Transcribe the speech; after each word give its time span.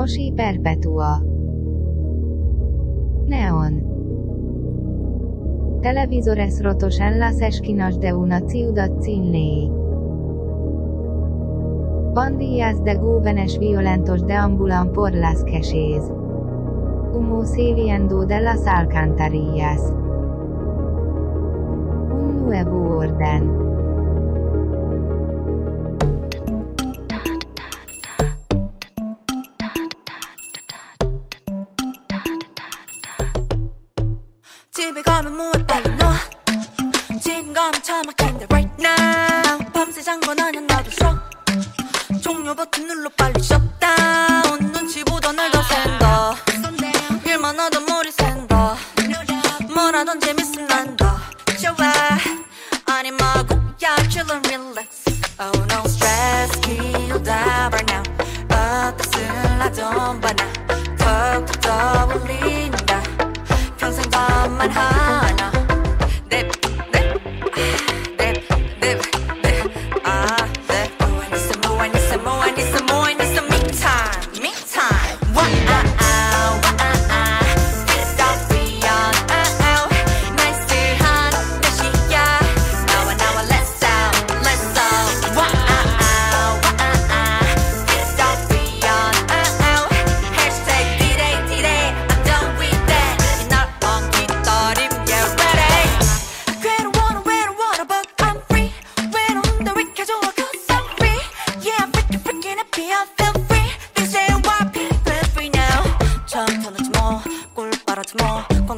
Moshi 0.00 0.32
Perpetua 0.32 1.22
Neon 3.26 3.74
Televisores 5.82 6.64
rotos 6.64 6.98
en 7.00 7.20
las 7.20 7.42
esquinas 7.42 8.00
de 8.00 8.14
una 8.14 8.40
ciudad 8.48 8.90
sin 9.00 9.30
ley. 9.30 9.70
Pandillas 12.14 12.82
de 12.82 12.96
jóvenes 12.96 13.58
violentos 13.58 14.26
deambulan 14.26 14.90
por 14.90 15.12
las 15.12 15.44
calles. 15.44 16.10
Humo 17.12 17.44
saliendo 17.44 18.24
de 18.24 18.40
las 18.40 18.66
alcantarillas. 18.66 19.92
Un 22.10 22.46
nuevo 22.46 22.96
orden. 23.00 23.69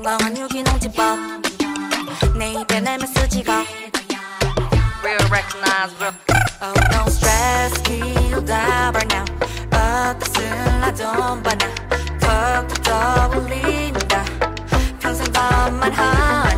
건강한 0.02 0.36
유기농 0.36 0.80
집밥. 0.80 1.16
내 2.36 2.52
입에 2.54 2.80
내면 2.80 3.06
쓰지가. 3.06 3.64
Real 5.02 5.20
recognize, 5.30 5.94
real. 6.00 6.14
Oh, 6.60 6.74
no 6.92 7.06
stress, 7.06 7.80
right 8.92 9.08
now. 9.14 9.24
어떻을 9.70 10.82
하던 10.82 11.42
바나. 11.42 11.74
턱턱 12.18 12.82
떠올린다. 12.82 14.24
평생 14.98 15.32
밤만 15.32 15.92
하 15.92 16.51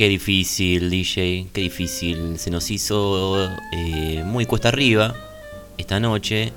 Qué 0.00 0.08
difícil, 0.08 0.88
DJ, 0.88 1.48
qué 1.52 1.60
difícil. 1.60 2.38
Se 2.38 2.50
nos 2.50 2.70
hizo 2.70 3.50
eh, 3.70 4.22
muy 4.24 4.46
cuesta 4.46 4.68
arriba 4.68 5.14
esta 5.76 6.00
noche. 6.00 6.54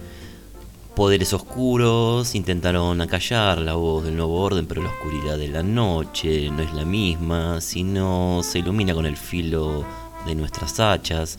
Poderes 0.96 1.34
oscuros 1.34 2.36
intentaron 2.36 3.02
acallar 3.02 3.58
la 3.58 3.74
voz 3.74 4.06
del 4.06 4.16
nuevo 4.16 4.40
orden, 4.40 4.66
pero 4.66 4.82
la 4.82 4.88
oscuridad 4.88 5.38
de 5.38 5.50
la 5.50 5.62
noche 5.62 6.50
no 6.52 6.62
es 6.64 6.74
la 6.74 6.86
misma, 6.86 7.60
sino 7.60 8.40
se 8.44 8.60
ilumina 8.60 8.94
con 8.94 9.06
el 9.06 9.18
filo 9.18 9.86
de 10.26 10.36
nuestras 10.36 10.80
hachas. 10.80 11.38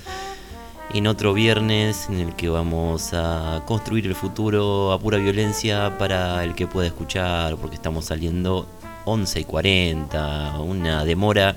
En 0.92 1.06
otro 1.06 1.32
viernes 1.32 2.10
en 2.10 2.20
el 2.20 2.36
que 2.36 2.50
vamos 2.50 3.14
a 3.14 3.62
construir 3.64 4.06
el 4.06 4.14
futuro 4.14 4.92
a 4.92 4.98
pura 4.98 5.16
violencia 5.16 5.96
para 5.96 6.44
el 6.44 6.54
que 6.54 6.66
pueda 6.66 6.86
escuchar, 6.86 7.56
porque 7.56 7.76
estamos 7.76 8.04
saliendo 8.04 8.68
11 9.06 9.40
y 9.40 9.44
40, 9.44 10.58
una 10.58 11.04
demora 11.06 11.56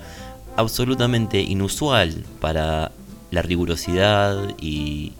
absolutamente 0.58 1.40
inusual 1.40 2.24
para 2.40 2.90
la 3.30 3.42
rigurosidad 3.42 4.56
y 4.60 5.12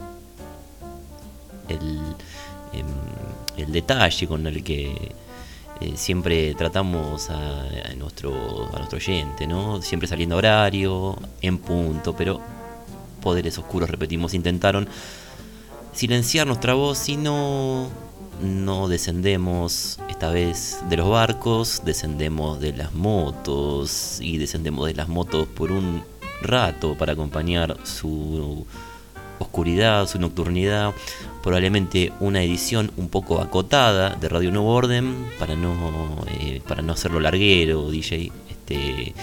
el, 1.69 1.79
em, 2.73 2.87
el 3.57 3.73
detalle 3.73 4.27
con 4.27 4.49
el 4.49 4.65
que 4.65 5.13
eh, 5.81 5.93
siempre 5.95 6.55
tratamos 6.57 7.31
a, 7.31 7.63
a 7.63 7.95
nuestro, 7.97 8.69
a 8.75 8.79
nuestro 8.79 8.97
oyente, 8.97 9.47
¿no? 9.47 9.81
Siempre 9.81 10.09
saliendo 10.09 10.35
a 10.35 10.39
horario, 10.39 11.17
en 11.41 11.59
punto, 11.59 12.17
pero 12.17 12.41
poderes 13.23 13.57
oscuros, 13.59 13.89
repetimos, 13.89 14.35
intentaron 14.35 14.89
silenciar 15.93 16.49
nuestra 16.49 16.75
voz 16.75 17.09
y 17.09 17.17
no, 17.17 17.89
no 18.41 18.89
descendemos 18.89 19.99
esta 20.09 20.31
vez 20.31 20.79
de 20.89 20.97
los 20.97 21.09
barcos, 21.09 21.83
descendemos 21.85 22.61
de 22.61 22.73
las 22.73 22.95
motos 22.95 24.19
y 24.21 24.39
descendemos 24.39 24.87
de 24.87 24.95
las 24.95 25.09
motos 25.09 25.47
por 25.47 25.73
un 25.73 26.03
rato 26.43 26.97
para 26.97 27.13
acompañar 27.13 27.77
su 27.85 28.67
oscuridad, 29.39 30.07
su 30.09 30.19
nocturnidad, 30.19 30.95
probablemente 31.43 32.13
una 32.21 32.43
edición 32.43 32.91
un 32.97 33.09
poco 33.09 33.41
acotada 33.41 34.17
de 34.17 34.29
Radio 34.29 34.51
Nuevo 34.51 34.73
Orden 34.75 35.27
para 35.39 35.55
no 35.55 36.25
eh, 36.41 36.61
para 36.67 36.83
no 36.83 36.93
hacerlo 36.93 37.21
larguero, 37.21 37.91
DJ, 37.91 38.33
este, 38.49 39.15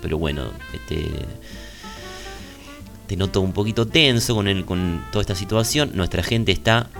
pero 0.00 0.18
bueno, 0.18 0.50
este 0.72 1.08
te 3.06 3.16
noto 3.16 3.40
un 3.40 3.52
poquito 3.52 3.86
tenso 3.86 4.34
con 4.34 4.48
el, 4.48 4.66
con 4.66 5.02
toda 5.10 5.22
esta 5.22 5.34
situación. 5.34 5.92
Nuestra 5.94 6.22
gente 6.22 6.52
está 6.52 6.90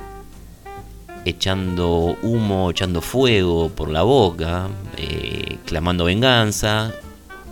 echando 1.29 2.17
humo, 2.23 2.71
echando 2.71 3.01
fuego 3.01 3.71
por 3.71 3.91
la 3.91 4.03
boca, 4.03 4.69
eh, 4.97 5.59
clamando 5.67 6.05
venganza, 6.05 6.93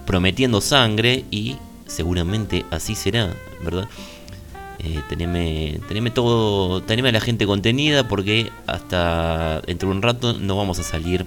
prometiendo 0.07 0.61
sangre 0.61 1.25
y 1.31 1.57
seguramente 1.87 2.65
así 2.71 2.95
será, 2.95 3.35
¿verdad? 3.63 3.89
Eh, 4.79 5.01
teneme, 5.09 5.81
teneme 5.89 6.11
todo, 6.11 6.83
teneme 6.83 7.09
a 7.09 7.13
la 7.13 7.21
gente 7.21 7.47
contenida 7.47 8.09
porque 8.09 8.51
hasta 8.67 9.61
dentro 9.63 9.89
de 9.89 9.95
un 9.97 10.03
rato 10.03 10.35
no 10.35 10.57
vamos 10.57 10.79
a 10.79 10.83
salir 10.83 11.27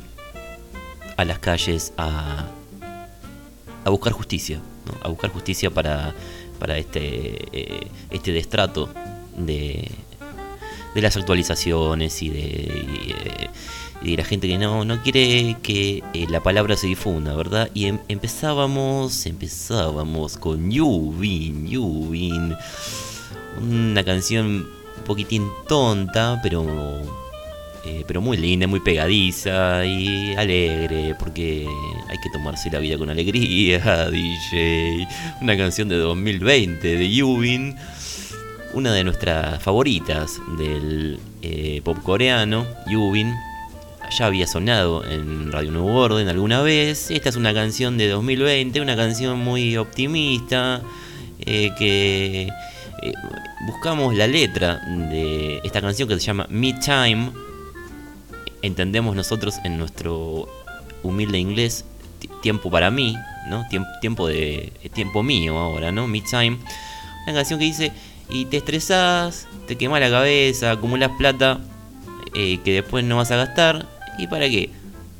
a 1.18 1.26
las 1.26 1.40
calles 1.40 1.94
a, 1.98 2.46
a 3.84 3.90
buscar 3.90 4.14
justicia, 4.14 4.62
a 5.02 5.08
buscar 5.10 5.32
justicia 5.32 5.70
para, 5.70 6.14
para 6.60 6.78
este, 6.78 7.46
eh, 7.52 7.88
este 8.12 8.32
destrato 8.32 8.90
de, 9.36 9.92
de 10.96 11.02
las 11.02 11.16
actualizaciones 11.18 12.22
y 12.22 12.30
de, 12.30 12.40
eh, 12.42 13.50
de 14.02 14.18
la 14.18 14.24
gente 14.24 14.48
que 14.48 14.58
no, 14.58 14.86
no 14.86 15.02
quiere 15.04 15.58
que 15.62 16.04
eh, 16.14 16.28
la 16.30 16.42
palabra 16.42 16.76
se 16.78 16.88
difunda, 16.88 17.36
¿verdad? 17.36 17.70
Y 17.74 17.86
em- 17.86 18.00
empezábamos, 18.08 19.26
empezábamos 19.26 20.38
con 20.38 20.72
Yubin, 20.72 21.68
Yubin, 21.68 22.56
una 23.62 24.04
canción 24.04 24.68
un 24.98 25.04
poquitín 25.06 25.48
tonta, 25.68 26.40
pero 26.44 26.66
eh, 27.86 28.04
pero 28.06 28.22
muy 28.22 28.36
linda, 28.38 28.68
muy 28.68 28.82
pegadiza 28.82 29.86
y 29.86 30.36
alegre, 30.36 31.16
porque 31.18 31.66
hay 32.10 32.18
que 32.18 32.30
tomarse 32.30 32.70
la 32.70 32.80
vida 32.80 32.98
con 32.98 33.10
alegría, 33.10 34.10
DJ. 34.12 35.08
Una 35.42 35.58
canción 35.58 35.88
de 35.88 35.96
2020 35.96 36.98
de 36.98 37.10
Yubin, 37.10 37.78
una 38.74 38.94
de 38.94 39.04
nuestras 39.04 39.62
favoritas 39.62 40.40
del 40.58 41.20
eh, 41.42 41.82
pop 41.84 41.98
coreano, 42.04 42.66
Yubin. 42.88 43.34
Ya 44.18 44.26
había 44.26 44.48
sonado 44.48 45.06
en 45.06 45.52
Radio 45.52 45.72
Nuevo 45.72 45.94
Orden 45.96 46.28
alguna 46.30 46.62
vez. 46.62 47.12
Esta 47.12 47.30
es 47.30 47.36
una 47.36 47.54
canción 47.54 47.98
de 47.98 48.08
2020, 48.10 48.82
una 48.82 48.96
canción 48.96 49.38
muy 49.40 49.78
optimista, 49.78 50.82
eh, 51.42 51.72
que 51.78 52.50
eh, 53.04 53.14
buscamos 53.68 54.16
la 54.16 54.26
letra 54.28 54.78
de 55.12 55.62
esta 55.64 55.80
canción 55.82 56.08
que 56.08 56.16
se 56.16 56.22
llama 56.22 56.48
Me 56.50 56.74
Time 56.74 57.32
entendemos 58.62 59.16
nosotros 59.16 59.56
en 59.64 59.78
nuestro 59.78 60.48
humilde 61.04 61.38
inglés 61.38 61.86
ti- 62.20 62.30
tiempo 62.42 62.70
para 62.70 62.92
mí, 62.92 63.16
¿no? 63.48 63.64
Tiemp- 63.70 64.00
tiempo 64.02 64.28
de 64.28 64.74
tiempo 64.94 65.24
mío 65.24 65.58
ahora, 65.58 65.92
¿no? 65.92 66.08
Me 66.08 66.20
time. 66.22 66.58
Una 67.26 67.34
canción 67.36 67.58
que 67.60 67.66
dice 67.66 67.92
y 68.30 68.46
te 68.46 68.58
estresás, 68.58 69.48
te 69.68 69.76
quemas 69.76 70.00
la 70.00 70.10
cabeza, 70.10 70.72
acumulas 70.72 71.12
plata 71.18 71.60
eh, 72.36 72.60
que 72.64 72.74
después 72.74 73.04
no 73.04 73.18
vas 73.18 73.32
a 73.32 73.38
gastar 73.38 73.88
y 74.18 74.28
para 74.28 74.48
qué? 74.48 74.70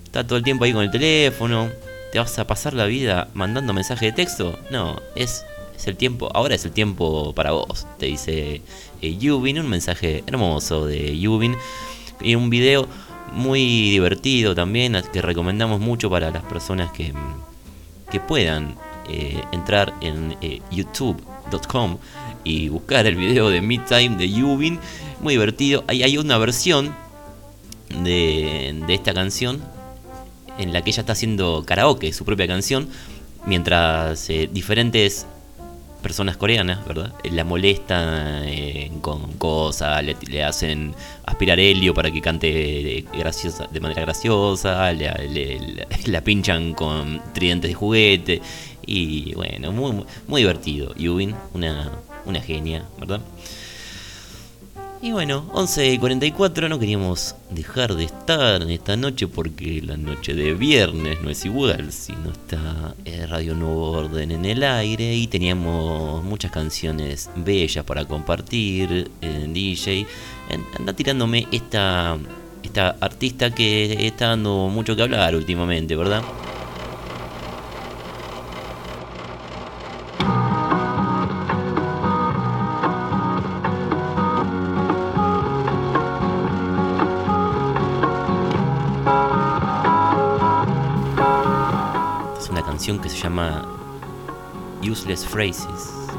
Estás 0.06 0.28
todo 0.28 0.38
el 0.38 0.44
tiempo 0.44 0.64
ahí 0.64 0.74
con 0.74 0.84
el 0.84 0.92
teléfono, 0.92 1.70
te 2.12 2.20
vas 2.20 2.38
a 2.40 2.48
pasar 2.48 2.74
la 2.74 2.86
vida 2.86 3.30
mandando 3.34 3.74
mensaje 3.74 4.08
de 4.08 4.12
texto? 4.12 4.58
No, 4.72 5.02
es 5.16 5.44
es 5.76 5.88
el 5.88 5.96
tiempo, 5.96 6.30
ahora 6.34 6.56
es 6.56 6.66
el 6.66 6.72
tiempo 6.72 7.34
para 7.34 7.52
vos, 7.52 7.88
te 7.98 8.08
dice 8.08 8.62
eh, 9.02 9.18
Yubin, 9.18 9.60
un 9.60 9.70
mensaje 9.70 10.24
hermoso 10.28 10.86
de 10.86 11.18
Yubin 11.18 11.56
y 12.20 12.36
un 12.36 12.50
video 12.50 12.88
muy 13.32 13.92
divertido 13.92 14.54
también 14.54 15.02
que 15.14 15.22
recomendamos 15.22 15.80
mucho 15.80 16.10
para 16.10 16.32
las 16.32 16.44
personas 16.44 16.92
que, 16.92 17.14
que 18.12 18.20
puedan 18.20 18.76
eh, 19.08 19.42
entrar 19.54 19.94
en 20.02 20.36
youtube.com 20.70 21.98
y 22.44 22.70
buscar 22.70 23.06
el 23.06 23.16
video 23.16 23.50
de 23.50 23.62
Midtime 23.62 24.16
de 24.18 24.30
Yubin 24.30 24.80
muy 25.22 25.34
divertido 25.34 25.84
hay, 25.88 26.04
hay 26.04 26.18
una 26.18 26.38
versión 26.38 26.96
de, 28.04 28.82
de 28.88 28.94
esta 28.94 29.14
canción 29.14 29.62
en 30.58 30.74
la 30.74 30.82
que 30.82 30.92
ella 30.92 31.02
está 31.02 31.14
haciendo 31.14 31.64
karaoke 31.66 32.14
su 32.14 32.26
propia 32.26 32.48
canción 32.48 32.88
mientras 33.46 34.30
eh, 34.30 34.50
diferentes 34.52 35.26
personas 36.02 36.38
coreanas, 36.38 36.86
¿verdad? 36.86 37.14
Eh, 37.24 37.32
La 37.32 37.44
molestan 37.44 38.44
eh, 38.46 38.90
con 39.02 39.34
cosas, 39.34 40.02
le, 40.04 40.44
hacen 40.44 40.94
aspirar 41.26 41.60
helio 41.60 41.94
para 41.94 42.10
que 42.12 42.22
cante 42.22 42.48
de 42.48 43.80
manera 43.82 44.02
graciosa, 44.04 44.92
le- 44.94 45.60
la 46.06 46.22
pinchan 46.22 46.74
con 46.74 47.22
tridentes 47.34 47.72
de 47.72 47.76
juguete 47.76 48.42
y 48.86 49.34
bueno, 49.36 49.72
muy, 49.74 50.06
muy 50.28 50.42
divertido. 50.42 50.94
Yubin, 50.96 51.36
una, 51.54 51.92
una 52.30 52.42
genia, 52.42 52.86
¿verdad? 53.00 53.22
Y 55.02 55.14
bueno, 55.14 55.50
11.44 55.54 56.68
no 56.68 56.78
queríamos 56.78 57.34
dejar 57.52 57.96
de 57.96 58.04
estar 58.04 58.62
en 58.62 58.70
esta 58.70 58.98
noche 58.98 59.30
porque 59.30 59.82
la 59.82 59.96
noche 59.96 60.34
de 60.34 60.54
viernes 60.54 61.22
no 61.22 61.30
es 61.30 61.46
igual 61.46 61.94
si 61.94 62.12
no 62.12 62.32
está 62.32 62.96
eh, 63.06 63.26
Radio 63.26 63.56
Nuevo 63.56 63.92
Orden 63.92 64.32
en 64.32 64.44
el 64.44 64.62
aire 64.62 65.16
y 65.16 65.28
teníamos 65.28 66.22
muchas 66.26 66.52
canciones 66.52 67.30
bellas 67.38 67.86
para 67.86 68.04
compartir 68.04 69.10
en 69.22 69.54
DJ. 69.54 70.06
Anda 70.78 70.92
tirándome 70.92 71.48
esta, 71.50 72.18
esta 72.62 72.98
artista 73.00 73.52
que 73.52 74.06
está 74.06 74.28
dando 74.28 74.68
mucho 74.68 74.98
que 74.98 75.04
hablar 75.04 75.34
últimamente, 75.34 75.96
¿verdad? 75.96 76.24
Useless 94.90 95.24
Phrases. 95.24 96.10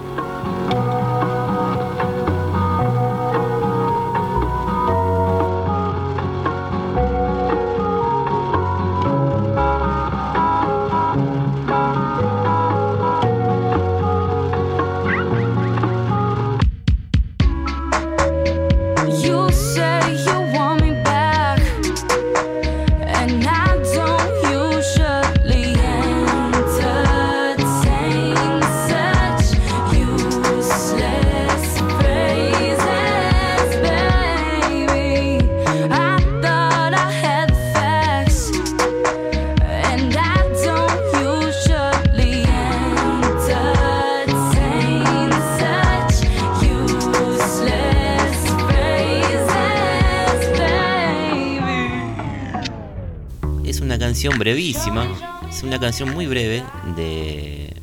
Es 55.61 55.65
una 55.65 55.79
canción 55.79 56.15
muy 56.15 56.27
breve 56.27 56.65
de 56.97 57.77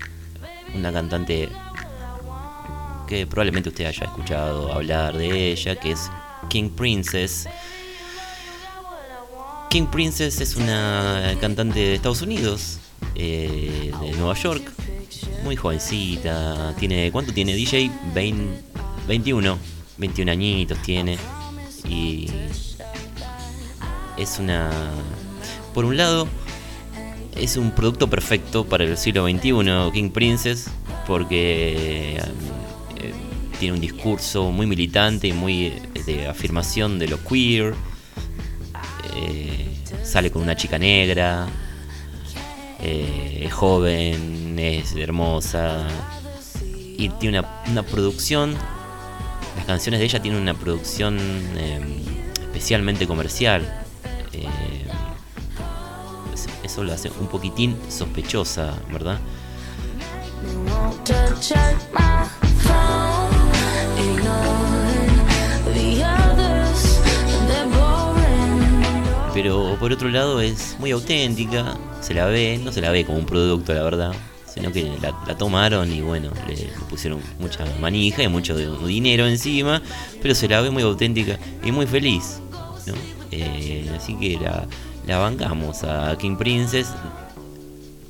una 0.74 0.92
cantante 0.92 1.48
que 3.08 3.28
probablemente 3.28 3.70
usted 3.70 3.86
haya 3.86 4.06
escuchado 4.06 4.74
hablar 4.74 5.16
de 5.16 5.52
ella, 5.52 5.76
que 5.76 5.92
es 5.92 6.10
King 6.50 6.72
Princess. 6.72 7.48
King 9.70 9.86
Princess 9.92 10.42
es 10.42 10.56
una 10.56 11.36
cantante 11.40 11.78
de 11.78 11.94
Estados 11.94 12.24
Unidos, 12.24 12.80
eh, 13.14 13.92
de 14.02 14.12
Nueva 14.14 14.34
York, 14.34 14.72
muy 15.44 15.56
jovencita, 15.56 16.74
tiene 16.80 17.12
¿cuánto 17.12 17.32
tiene 17.32 17.54
DJ? 17.54 17.92
20 18.16 18.60
21, 19.08 19.56
21 19.98 20.32
añitos 20.32 20.82
tiene 20.82 21.20
y 21.88 22.28
es 24.18 24.40
una 24.40 24.72
por 25.76 25.86
un 25.86 25.96
lado 25.96 26.28
es 27.40 27.58
un 27.58 27.72
producto 27.72 28.10
perfecto 28.10 28.66
para 28.66 28.84
el 28.84 28.98
siglo 28.98 29.28
XXI 29.28 29.92
King 29.94 30.10
Princess 30.10 30.70
porque 31.06 32.18
eh, 32.18 33.14
tiene 33.60 33.76
un 33.76 33.82
discurso 33.82 34.52
muy 34.52 34.66
militante 34.66 35.28
y 35.28 35.34
muy 35.34 35.68
eh, 35.68 35.82
de 36.06 36.28
afirmación 36.28 37.00
de 37.00 37.08
lo 37.08 37.24
queer. 37.24 37.74
Eh, 39.16 39.68
sale 40.04 40.32
con 40.32 40.42
una 40.42 40.56
chica 40.56 40.78
negra 40.78 41.48
es 42.80 43.52
joven 43.52 44.58
es 44.60 44.96
hermosa 44.96 45.88
y 46.72 47.10
tiene 47.20 47.40
una, 47.40 47.64
una 47.68 47.84
producción 47.84 48.56
las 49.56 49.66
canciones 49.66 50.00
de 50.00 50.06
ella 50.06 50.22
tienen 50.22 50.40
una 50.40 50.54
producción 50.54 51.18
especialmente 52.40 53.08
comercial 53.08 53.87
la 56.84 56.94
hace 56.94 57.10
un 57.20 57.28
poquitín 57.28 57.78
sospechosa, 57.90 58.74
¿verdad? 58.92 59.20
Pero 69.34 69.78
por 69.80 69.92
otro 69.92 70.10
lado 70.10 70.42
es 70.42 70.76
muy 70.80 70.92
auténtica, 70.92 71.78
se 72.02 72.14
la 72.14 72.26
ve, 72.26 72.60
no 72.64 72.72
se 72.72 72.82
la 72.82 72.90
ve 72.90 73.06
como 73.06 73.20
un 73.20 73.26
producto, 73.26 73.74
la 73.74 73.84
verdad, 73.84 74.12
sino 74.52 74.72
que 74.72 74.92
la, 75.00 75.38
tomaron 75.38 75.92
y 75.92 76.02
bueno, 76.02 76.32
le, 76.48 76.70
pusieron 76.90 77.22
mucha 77.40 77.64
manija 77.80 78.24
y 78.24 78.28
mucho 78.28 78.58
dinero 78.86 79.28
encima, 79.28 79.82
pero 80.22 80.34
se 80.34 80.48
la 80.48 80.62
ve 80.62 80.72
muy 80.72 80.82
auténtica 80.82 81.38
y 81.64 81.72
muy 81.72 81.86
feliz. 81.86 82.40
¿no? 82.88 82.94
Eh, 83.32 83.90
así 83.96 84.16
que 84.16 84.40
la, 84.40 84.68
la 85.08 85.18
bancamos 85.18 85.84
a 85.84 86.16
King 86.18 86.36
Princess, 86.36 86.90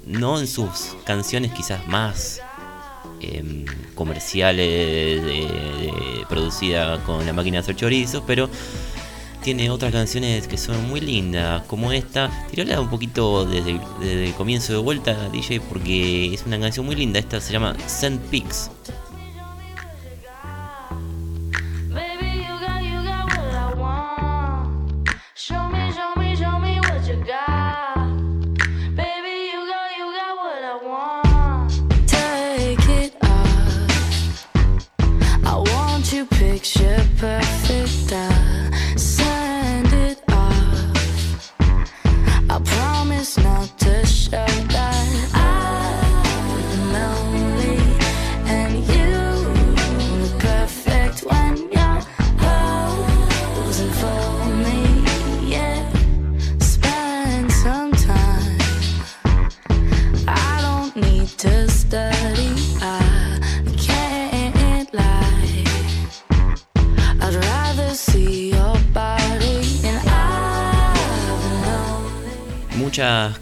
no 0.08 0.40
en 0.40 0.48
sus 0.48 0.96
canciones 1.06 1.52
quizás 1.54 1.88
más 1.88 2.42
em, 3.22 3.66
comerciales, 3.94 5.22
producidas 6.28 7.00
con 7.02 7.26
la 7.26 7.34
máquina 7.34 7.58
de 7.58 7.60
hacer 7.60 7.76
chorizos, 7.76 8.24
pero 8.26 8.50
tiene 9.44 9.70
otras 9.70 9.92
canciones 9.92 10.48
que 10.48 10.58
son 10.58 10.90
muy 10.90 11.00
lindas, 11.00 11.62
como 11.68 11.92
esta. 11.92 12.30
Tirala 12.50 12.82
un 12.82 12.90
poquito 12.90 13.46
desde, 13.46 13.80
el 14.26 14.34
comienzo 14.34 14.74
de 14.74 14.80
vuelta, 14.80 15.30
DJ, 15.30 15.62
porque 15.62 16.34
es 16.34 16.46
una 16.46 16.60
canción 16.60 16.86
muy 16.86 16.96
linda. 16.96 17.20
Esta 17.20 17.40
se 17.40 17.54
llama 17.54 17.76
Sand 17.88 18.20
Pigs. 18.30 18.72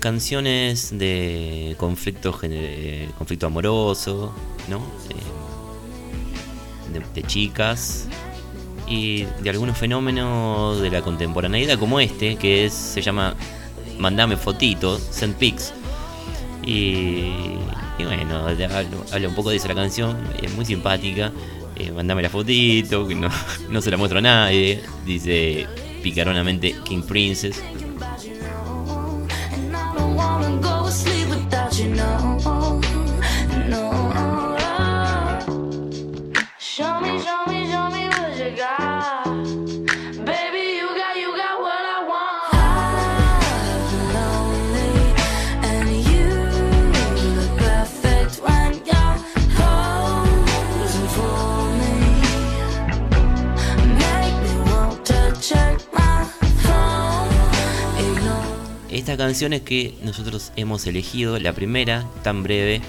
Canciones 0.06 0.96
de 0.96 1.76
conflicto, 1.80 2.40
conflicto 3.18 3.48
amoroso, 3.48 4.32
¿no? 4.70 4.78
Eh, 5.10 7.02
de, 7.16 7.24
chicas 7.24 8.08
y 8.88 9.24
de 9.42 9.50
algunos 9.50 9.76
fenómenos 9.76 10.80
de 10.80 10.92
la 10.92 11.02
contemporaneidad 11.02 11.80
como 11.80 12.00
este, 12.00 12.36
que 12.36 12.66
es, 12.66 12.74
se 12.76 13.02
llama 13.02 13.36
Mandame 13.98 14.38
fotito, 14.38 15.00
Send 15.00 15.38
Pics. 15.38 15.74
Y, 16.64 17.32
bueno, 17.98 18.46
habla, 19.12 19.28
un 19.28 19.34
poco 19.34 19.50
de 19.50 19.56
esa 19.56 19.70
la 19.70 19.74
canción, 19.74 20.16
es 20.40 20.54
muy 20.54 20.66
simpática. 20.66 21.32
Eh, 21.78 21.92
mandame 21.92 22.22
la 22.22 22.30
fotito, 22.30 23.10
no, 23.10 23.30
no 23.72 23.82
se 23.82 23.90
la 23.90 23.98
muestro 23.98 24.20
a 24.20 24.22
nadie. 24.22 24.84
Dice 25.04 25.66
picaronamente 26.04 26.76
King 26.84 27.02
Princess. 27.02 27.60
Esta 32.16 32.55
canción 59.14 59.54
es 59.54 59.62
que 59.62 59.94
nosotros 60.02 60.52
hemos 60.56 60.86
elegido, 60.88 61.38
la 61.40 61.54
primera, 61.54 62.06
tan 62.24 62.44
breve, 62.44 62.82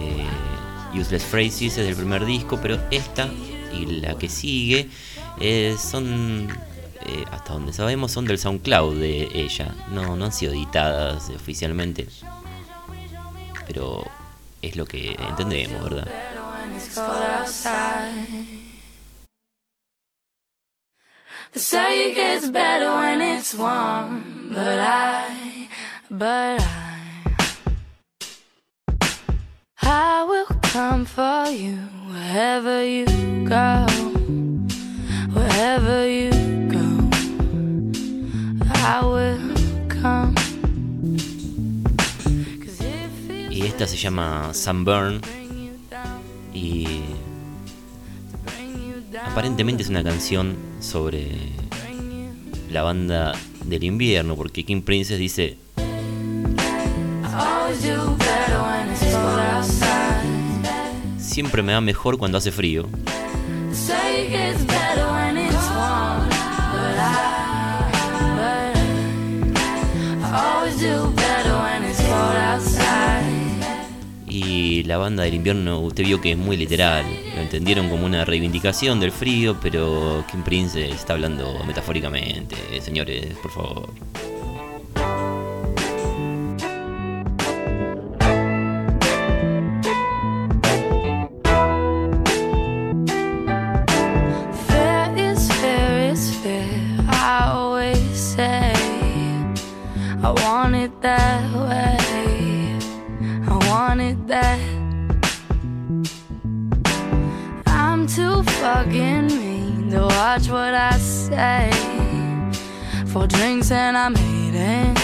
eh, 0.00 0.98
Useless 0.98 1.24
Phrases, 1.24 1.76
es 1.76 1.86
del 1.86 1.96
primer 1.96 2.24
disco, 2.24 2.58
pero 2.62 2.78
esta 2.90 3.28
y 3.72 3.86
la 4.00 4.16
que 4.16 4.28
sigue 4.28 4.88
eh, 5.40 5.76
son, 5.78 6.48
eh, 7.04 7.24
hasta 7.32 7.52
donde 7.52 7.72
sabemos, 7.72 8.12
son 8.12 8.24
del 8.24 8.38
SoundCloud 8.38 9.00
de 9.00 9.28
ella. 9.34 9.74
No, 9.90 10.16
no 10.16 10.26
han 10.26 10.32
sido 10.32 10.52
editadas 10.52 11.28
oficialmente, 11.30 12.06
pero 13.66 14.04
es 14.62 14.76
lo 14.76 14.86
que 14.86 15.16
entendemos, 15.28 15.82
¿verdad? 15.82 16.08
But 26.10 26.60
you 32.84 33.06
go, 33.48 33.86
wherever 35.32 36.06
you 36.06 36.30
come. 39.88 40.34
Y 43.50 43.62
esta 43.62 43.86
se 43.86 43.96
llama 43.96 44.52
Sunburn 44.54 45.20
y 46.52 46.86
aparentemente 49.24 49.82
es 49.82 49.88
una 49.88 50.04
canción 50.04 50.56
sobre 50.80 51.30
la 52.70 52.82
banda 52.82 53.32
del 53.64 53.84
invierno, 53.84 54.36
porque 54.36 54.64
King 54.64 54.82
Princess 54.82 55.18
dice... 55.18 55.65
Siempre 61.18 61.62
me 61.62 61.72
va 61.74 61.80
mejor 61.80 62.18
cuando 62.18 62.38
hace 62.38 62.50
frío. 62.50 62.86
y 74.36 74.82
la 74.82 74.98
banda 74.98 75.22
del 75.22 75.34
invierno 75.34 75.80
usted 75.80 76.04
vio 76.04 76.20
que 76.20 76.32
es 76.32 76.38
muy 76.38 76.56
literal, 76.56 77.06
lo 77.34 77.40
entendieron 77.40 77.88
como 77.88 78.04
una 78.04 78.24
reivindicación 78.24 79.00
del 79.00 79.10
frío, 79.10 79.56
pero 79.62 80.24
Kim 80.30 80.42
Prince 80.42 80.90
está 80.90 81.14
hablando 81.14 81.58
metafóricamente, 81.66 82.56
señores, 82.82 83.34
por 83.42 83.50
favor. 83.50 84.35
Four 113.16 113.26
drinks 113.28 113.70
and 113.70 113.96
I'm 113.96 114.14
eating. 114.18 114.94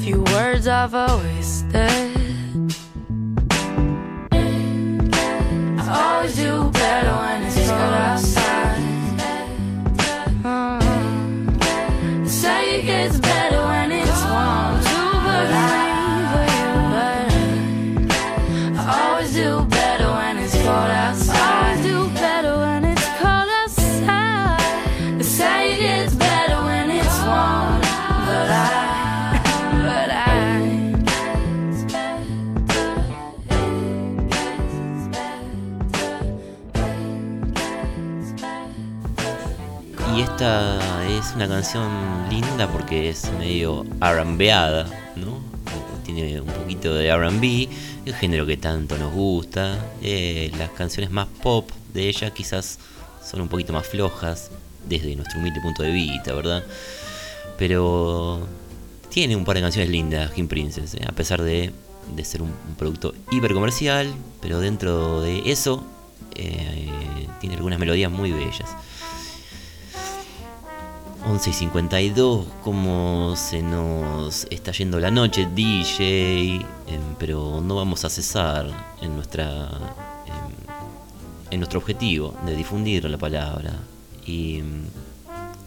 Few 0.00 0.22
words 0.34 0.68
I've 0.68 0.94
always 0.94 1.64
said. 1.70 2.14
I 5.78 6.16
always 6.16 6.36
do 6.36 6.70
better 6.72 7.10
when 7.10 7.42
it's 7.44 7.56
cold 7.70 7.80
outside. 7.80 8.23
Esta 40.34 41.06
es 41.06 41.32
una 41.36 41.46
canción 41.46 41.88
linda 42.28 42.66
porque 42.66 43.08
es 43.08 43.30
medio 43.38 43.86
R&Beada, 44.02 44.84
¿no? 45.14 45.38
Tiene 46.04 46.40
un 46.40 46.48
poquito 46.48 46.92
de 46.92 47.06
R&B, 47.06 47.68
el 48.04 48.14
género 48.16 48.44
que 48.44 48.56
tanto 48.56 48.98
nos 48.98 49.12
gusta. 49.12 49.78
Eh, 50.02 50.50
las 50.58 50.70
canciones 50.70 51.12
más 51.12 51.28
pop 51.40 51.70
de 51.92 52.08
ella 52.08 52.30
quizás 52.34 52.80
son 53.24 53.42
un 53.42 53.48
poquito 53.48 53.72
más 53.72 53.86
flojas 53.86 54.50
desde 54.88 55.14
nuestro 55.14 55.38
humilde 55.38 55.60
punto 55.60 55.84
de 55.84 55.92
vista, 55.92 56.32
¿verdad? 56.34 56.64
Pero 57.56 58.44
tiene 59.10 59.36
un 59.36 59.44
par 59.44 59.54
de 59.54 59.62
canciones 59.62 59.88
lindas, 59.88 60.32
Kim 60.32 60.48
Princess, 60.48 60.94
¿eh? 60.94 61.04
a 61.06 61.12
pesar 61.12 61.42
de, 61.42 61.70
de, 62.16 62.24
ser 62.24 62.42
un, 62.42 62.52
un, 62.68 62.74
producto 62.74 63.14
hiper 63.30 63.54
comercial, 63.54 64.12
pero 64.42 64.58
dentro 64.58 65.20
de 65.20 65.48
eso 65.48 65.86
eh, 66.34 66.90
tiene 67.40 67.54
algunas 67.54 67.78
melodías 67.78 68.10
muy 68.10 68.32
bellas. 68.32 68.74
11 71.26 71.50
y 71.50 71.52
52, 71.54 72.46
como 72.62 73.34
se 73.34 73.62
nos 73.62 74.46
está 74.50 74.72
yendo 74.72 75.00
la 75.00 75.10
noche, 75.10 75.48
DJ, 75.54 76.56
eh, 76.56 76.60
pero 77.18 77.62
no 77.62 77.76
vamos 77.76 78.04
a 78.04 78.10
cesar 78.10 78.66
en 79.00 79.14
nuestra 79.14 79.70
eh, 80.26 81.50
en 81.50 81.60
nuestro 81.60 81.78
objetivo 81.78 82.34
de 82.44 82.54
difundir 82.54 83.08
la 83.08 83.16
palabra. 83.16 83.72
Y 84.26 84.62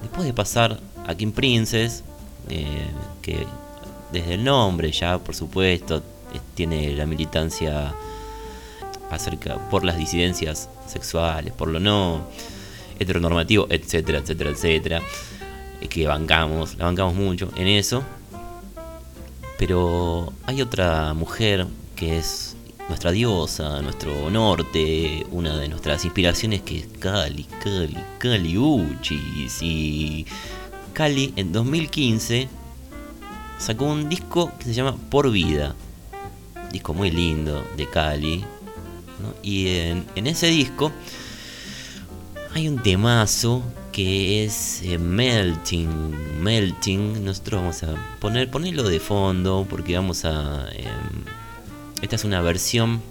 después 0.02 0.28
de 0.28 0.34
pasar 0.34 0.80
a 1.08 1.16
Kim 1.16 1.32
Princess, 1.32 2.04
eh, 2.50 2.92
que 3.24 3.48
desde 4.12 4.36
el 4.36 4.44
nombre 4.44 4.92
ya 4.92 5.18
por 5.18 5.34
supuesto 5.34 6.04
tiene 6.54 6.96
la 6.96 7.08
militancia 7.08 7.96
acerca 9.10 9.58
por 9.70 9.84
las 9.84 9.98
disidencias 9.98 10.70
sexuales, 10.86 11.52
por 11.54 11.70
lo 11.70 11.80
no 11.80 12.28
heteronormativo, 13.00 13.66
etcétera, 13.70 14.20
etcétera, 14.20 14.52
etcétera 14.52 15.02
que 15.90 16.08
bancamos, 16.08 16.78
la 16.78 16.86
bancamos 16.86 17.16
mucho 17.16 17.52
en 17.56 17.68
eso. 17.68 18.04
Pero 19.58 20.34
hay 20.46 20.62
otra 20.62 21.14
mujer 21.14 21.66
que 21.96 22.18
es 22.18 22.56
nuestra 22.88 23.12
diosa, 23.12 23.82
nuestro 23.82 24.30
norte, 24.30 25.26
una 25.32 25.58
de 25.58 25.68
nuestras 25.68 26.06
inspiraciones 26.06 26.62
que 26.62 26.80
es 26.80 26.88
Cali, 27.00 27.44
Cali, 27.64 27.98
Cali 28.18 28.58
Uchis. 28.58 29.62
Y 29.62 30.26
Cali 30.94 31.34
en 31.36 31.52
2015 31.52 32.48
sacó 33.58 33.86
un 33.86 34.10
disco 34.10 34.52
que 34.58 34.66
se 34.66 34.74
llama 34.74 34.96
Por 35.10 35.32
Vida. 35.32 35.76
Disco 36.72 36.94
muy 36.94 37.12
lindo 37.12 37.66
de 37.76 37.90
Cali. 37.90 38.46
Y 39.42 39.68
en 39.70 40.28
ese 40.28 40.48
disco 40.48 40.92
hay 42.54 42.68
un 42.68 42.78
temazo 42.78 43.64
que 43.98 44.44
es 44.44 44.84
eh, 44.84 45.00
Melting. 45.00 46.40
Melting. 46.40 47.26
Nosotros 47.26 47.62
vamos 47.62 47.82
a 47.82 47.96
poner, 48.20 48.48
ponerlo 48.52 48.84
de 48.84 49.00
fondo 49.00 49.66
porque 49.68 49.96
vamos 49.96 50.24
a... 50.24 50.70
Eh, 50.72 50.86
esta 52.04 52.16
es 52.16 52.24
una 52.24 52.42
versión... 52.42 53.02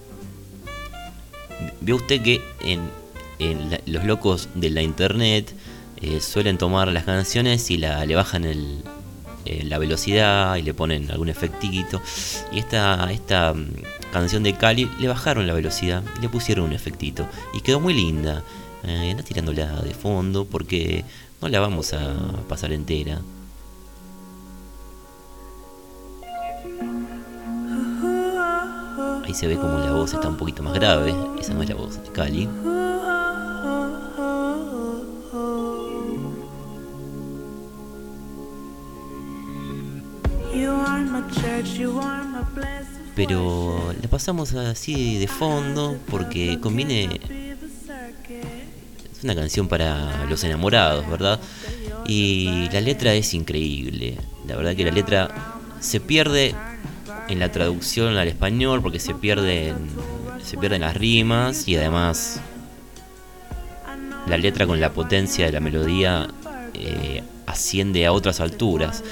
Ve 1.80 1.92
usted 1.92 2.22
que 2.22 2.40
en, 2.60 2.88
los 3.86 4.04
locos 4.04 4.48
de 4.54 4.70
la 4.70 4.82
internet 4.82 5.52
eh, 6.00 6.20
suelen 6.20 6.56
tomar 6.56 6.86
las 6.92 7.02
canciones 7.02 7.68
y 7.72 7.78
la, 7.78 8.06
le 8.06 8.14
bajan 8.14 8.44
el, 8.44 8.84
eh, 9.44 9.64
la 9.64 9.78
velocidad 9.78 10.54
y 10.54 10.62
le 10.62 10.72
ponen 10.72 11.10
algún 11.10 11.28
efectito. 11.28 12.00
Y 12.52 12.60
esta, 12.60 13.10
esta 13.10 13.50
um, 13.50 13.66
canción 14.12 14.44
de 14.44 14.54
Cali 14.54 14.88
le 15.00 15.08
bajaron 15.08 15.48
la 15.48 15.54
velocidad 15.54 16.04
y 16.16 16.22
le 16.22 16.28
pusieron 16.28 16.66
un 16.66 16.72
efectito. 16.74 17.26
Y 17.54 17.60
quedó 17.62 17.80
muy 17.80 17.92
linda 17.92 18.44
eh, 18.86 19.16
tirándola 19.24 19.80
de 19.82 19.94
fondo 19.94 20.44
porque 20.44 21.04
no 21.40 21.48
la 21.48 21.60
vamos 21.60 21.92
a 21.92 22.14
pasar 22.48 22.72
entera. 22.72 23.20
Ahí 29.24 29.34
se 29.34 29.48
ve 29.48 29.56
como 29.56 29.78
la 29.78 29.90
voz 29.90 30.14
está 30.14 30.28
un 30.28 30.36
poquito 30.36 30.62
más 30.62 30.74
grave. 30.74 31.14
Esa 31.40 31.52
no 31.52 31.62
es 31.62 31.68
la 31.68 31.74
voz 31.74 32.02
de 32.02 32.12
Cali. 32.12 32.48
Pero 43.16 43.94
la 44.00 44.08
pasamos 44.08 44.52
así 44.54 45.18
de 45.18 45.26
fondo 45.26 45.98
porque 46.10 46.60
conviene 46.60 47.55
una 49.26 49.34
canción 49.34 49.66
para 49.66 50.24
los 50.26 50.42
enamorados, 50.44 51.08
¿verdad? 51.10 51.40
Y 52.06 52.68
la 52.72 52.80
letra 52.80 53.12
es 53.12 53.34
increíble. 53.34 54.16
La 54.46 54.54
verdad 54.56 54.76
que 54.76 54.84
la 54.84 54.92
letra 54.92 55.28
se 55.80 55.98
pierde 56.00 56.54
en 57.28 57.40
la 57.40 57.50
traducción 57.50 58.16
al 58.16 58.28
español 58.28 58.80
porque 58.82 59.00
se 59.00 59.14
pierden, 59.14 59.74
se 60.44 60.56
pierden 60.56 60.82
las 60.82 60.96
rimas 60.96 61.66
y 61.66 61.76
además 61.76 62.40
la 64.28 64.38
letra 64.38 64.66
con 64.66 64.80
la 64.80 64.92
potencia 64.92 65.46
de 65.46 65.52
la 65.52 65.60
melodía 65.60 66.28
eh, 66.74 67.24
asciende 67.46 68.06
a 68.06 68.12
otras 68.12 68.38
alturas. 68.40 69.02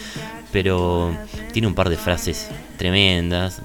Pero 0.53 1.16
tiene 1.53 1.66
un 1.66 1.74
par 1.74 1.88
de 1.88 1.96
frases 1.96 2.50
tremendas. 2.79 3.61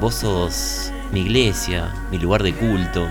Vos 0.00 0.16
sos 0.16 0.90
mi 1.12 1.20
iglesia, 1.20 1.94
mi 2.10 2.18
lugar 2.18 2.42
de 2.42 2.52
culto. 2.52 3.08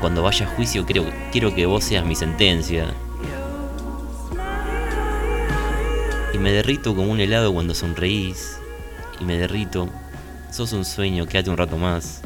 Cuando 0.00 0.22
vaya 0.22 0.46
a 0.46 0.48
juicio 0.48 0.84
quiero, 0.84 1.54
que 1.54 1.66
vos 1.66 1.84
seas 1.84 2.04
mi 2.04 2.16
sentencia. 2.16 2.92
Y 6.34 6.38
me 6.38 6.50
derrito 6.50 6.96
como 6.96 7.12
un 7.12 7.20
helado 7.20 7.52
cuando 7.52 7.72
sonreís. 7.72 8.58
Y 9.20 9.24
me 9.24 9.36
derrito. 9.36 9.88
Sos 10.50 10.72
un 10.72 10.84
sueño, 10.84 11.26
quédate 11.26 11.50
un 11.50 11.56
rato 11.56 11.78
más. 11.78 12.20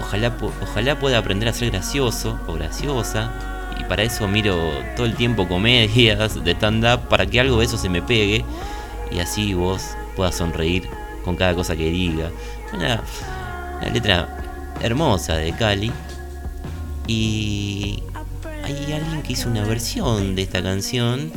Ojalá, 0.00 0.36
ojalá 0.60 0.98
pueda 0.98 1.18
aprender 1.18 1.48
a 1.48 1.52
ser 1.52 1.70
gracioso 1.70 2.40
o 2.48 2.54
graciosa. 2.54 3.30
Y 3.78 3.84
para 3.84 4.02
eso 4.02 4.26
miro 4.26 4.56
todo 4.96 5.06
el 5.06 5.14
tiempo 5.14 5.46
comedias 5.46 6.42
de 6.42 6.50
stand-up 6.54 7.08
para 7.08 7.24
que 7.24 7.38
algo 7.38 7.60
de 7.60 7.66
eso 7.66 7.78
se 7.78 7.88
me 7.88 8.02
pegue. 8.02 8.44
Y 9.12 9.20
así 9.20 9.54
vos 9.54 9.96
puedas 10.16 10.34
sonreír 10.34 10.90
con 11.28 11.36
cada 11.36 11.54
cosa 11.54 11.76
que 11.76 11.90
diga. 11.90 12.30
Una, 12.72 13.02
letra 13.92 14.74
hermosa 14.80 15.36
de 15.36 15.52
Cali. 15.52 15.92
Y 17.06 18.02
hay 18.64 18.92
alguien 18.94 19.22
que 19.22 19.34
hizo 19.34 19.50
una 19.50 19.62
versión 19.62 20.34
de 20.34 20.42
esta 20.42 20.62
canción, 20.62 21.30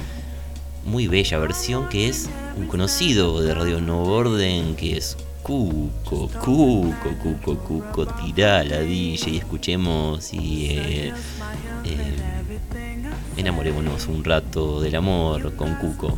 muy 0.86 1.08
bella 1.08 1.40
versión, 1.40 1.90
que 1.90 2.08
es 2.08 2.30
un 2.56 2.68
conocido 2.68 3.42
de 3.42 3.54
Radio 3.54 3.82
Nuevo 3.82 4.14
Orden, 4.14 4.78
que 4.78 4.96
es 4.96 5.18
Cuco, 5.44 6.30
Cuco, 6.40 6.94
Cuco, 7.22 7.58
Cuco, 7.58 8.08
tirá 8.08 8.64
la 8.64 8.80
DJ 8.80 9.32
y 9.32 9.38
escuchemos 9.40 10.34
y 10.34 10.68
eh, 10.70 11.14
eh, 11.84 12.16
enamorémonos 13.36 14.08
un 14.08 14.24
rato 14.24 14.80
del 14.80 14.96
amor 14.96 15.54
con 15.58 15.76
Cuco. 15.76 16.18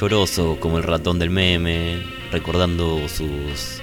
Ojos 0.00 0.10
llorosos 0.10 0.58
como 0.58 0.78
el 0.78 0.84
ratón 0.84 1.18
del 1.18 1.28
meme, 1.28 2.02
recordando 2.32 3.06
sus 3.08 3.80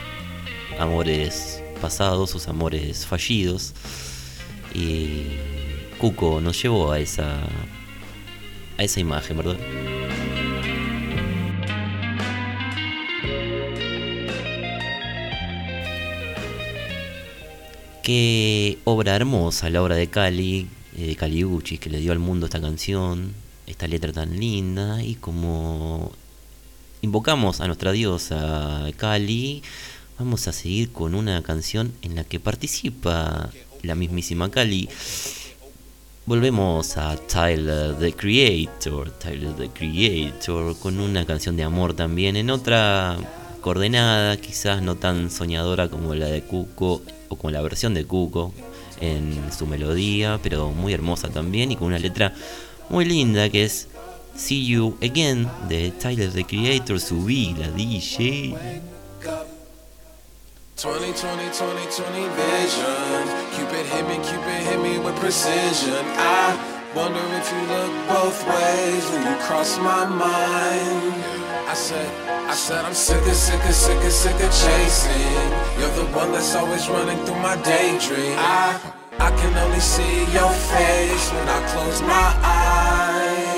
amores 0.79 1.61
pasados, 1.79 2.31
sus 2.31 2.47
amores 2.47 3.05
fallidos. 3.05 3.73
Y 4.73 5.27
Cuco 5.99 6.41
nos 6.41 6.61
llevó 6.61 6.91
a 6.91 6.99
esa 6.99 7.39
a 8.77 8.83
esa 8.83 8.99
imagen, 8.99 9.37
¿verdad? 9.37 9.57
Qué 18.03 18.79
obra 18.85 19.15
hermosa 19.15 19.69
la 19.69 19.83
obra 19.83 19.95
de 19.95 20.07
Cali, 20.07 20.67
eh, 20.95 21.07
de 21.07 21.15
Caligucci, 21.15 21.77
que 21.77 21.89
le 21.89 21.99
dio 21.99 22.11
al 22.11 22.19
mundo 22.19 22.45
esta 22.45 22.61
canción, 22.61 23.33
esta 23.67 23.87
letra 23.87 24.11
tan 24.13 24.39
linda, 24.39 25.03
y 25.03 25.15
como 25.15 26.11
invocamos 27.01 27.61
a 27.61 27.67
nuestra 27.67 27.91
diosa 27.91 28.85
Cali, 28.95 29.61
vamos 30.17 30.47
a 30.47 30.53
seguir 30.53 30.91
con 30.91 31.13
una 31.13 31.43
canción 31.43 31.93
en 32.01 32.15
la 32.15 32.23
que 32.23 32.39
participa 32.39 33.49
la 33.83 33.95
mismísima 33.95 34.49
Cali. 34.49 34.89
Volvemos 36.25 36.97
a 36.97 37.15
Tyler 37.15 37.95
the 37.95 38.13
Creator, 38.13 39.11
Tyler 39.11 39.53
the 39.53 39.69
Creator, 39.69 40.77
con 40.79 40.99
una 40.99 41.25
canción 41.25 41.55
de 41.55 41.63
amor 41.63 41.93
también, 41.93 42.35
en 42.35 42.49
otra 42.49 43.17
coordenada, 43.61 44.37
quizás 44.37 44.81
no 44.81 44.95
tan 44.95 45.29
soñadora 45.29 45.89
como 45.89 46.15
la 46.15 46.27
de 46.27 46.41
Cuco 46.41 47.01
o 47.29 47.35
con 47.35 47.53
la 47.53 47.61
versión 47.61 47.93
de 47.93 48.05
Cuco 48.05 48.53
en 48.99 49.51
su 49.57 49.67
melodía, 49.67 50.39
pero 50.41 50.71
muy 50.71 50.93
hermosa 50.93 51.29
también 51.29 51.71
y 51.71 51.75
con 51.75 51.87
una 51.87 51.99
letra 51.99 52.33
muy 52.89 53.05
linda 53.05 53.49
que 53.49 53.63
es 53.65 53.87
See 54.35 54.65
You 54.65 54.97
Again 55.01 55.49
de 55.67 55.91
Tyler 55.91 56.31
the 56.31 56.43
Creator, 56.43 56.99
subí 56.99 57.55
la 57.57 57.67
DJ. 57.69 58.55
20, 60.77 61.11
20, 61.11 61.51
20, 61.51 61.89
20 61.89 62.29
vision. 62.37 63.27
Cupid 63.55 63.85
hit 63.87 64.07
me, 64.07 64.15
Cupid 64.17 64.61
hit 64.61 64.79
me 64.79 64.99
with 64.99 65.15
precision. 65.19 66.05
I 66.17 66.55
wonder 66.93 67.19
if 67.33 67.51
you 67.51 67.61
look 67.65 67.91
both 68.07 68.45
ways 68.47 69.09
when 69.09 69.25
you 69.25 69.35
cross 69.41 69.79
my 69.79 70.05
mind. 70.05 71.15
I 71.67 71.73
said, 71.73 72.07
I 72.47 72.53
said 72.53 72.85
I'm 72.85 72.93
sick 72.93 73.25
of, 73.25 73.33
sick 73.33 73.65
of, 73.65 73.73
sick 73.73 74.03
of, 74.05 74.11
sick 74.11 74.35
of 74.35 74.51
chasing. 74.53 75.49
You're 75.79 75.89
the 75.97 76.05
one 76.15 76.31
that's 76.31 76.53
always 76.53 76.87
running 76.87 77.17
through 77.25 77.39
my 77.41 77.55
daydream. 77.63 78.37
I, 78.37 78.96
I 79.19 79.31
can 79.31 79.57
only 79.57 79.79
see 79.79 80.25
your 80.31 80.51
face 80.51 81.31
when 81.33 81.47
I 81.49 81.59
close 81.71 82.01
my 82.01 82.29
eyes. 82.43 83.56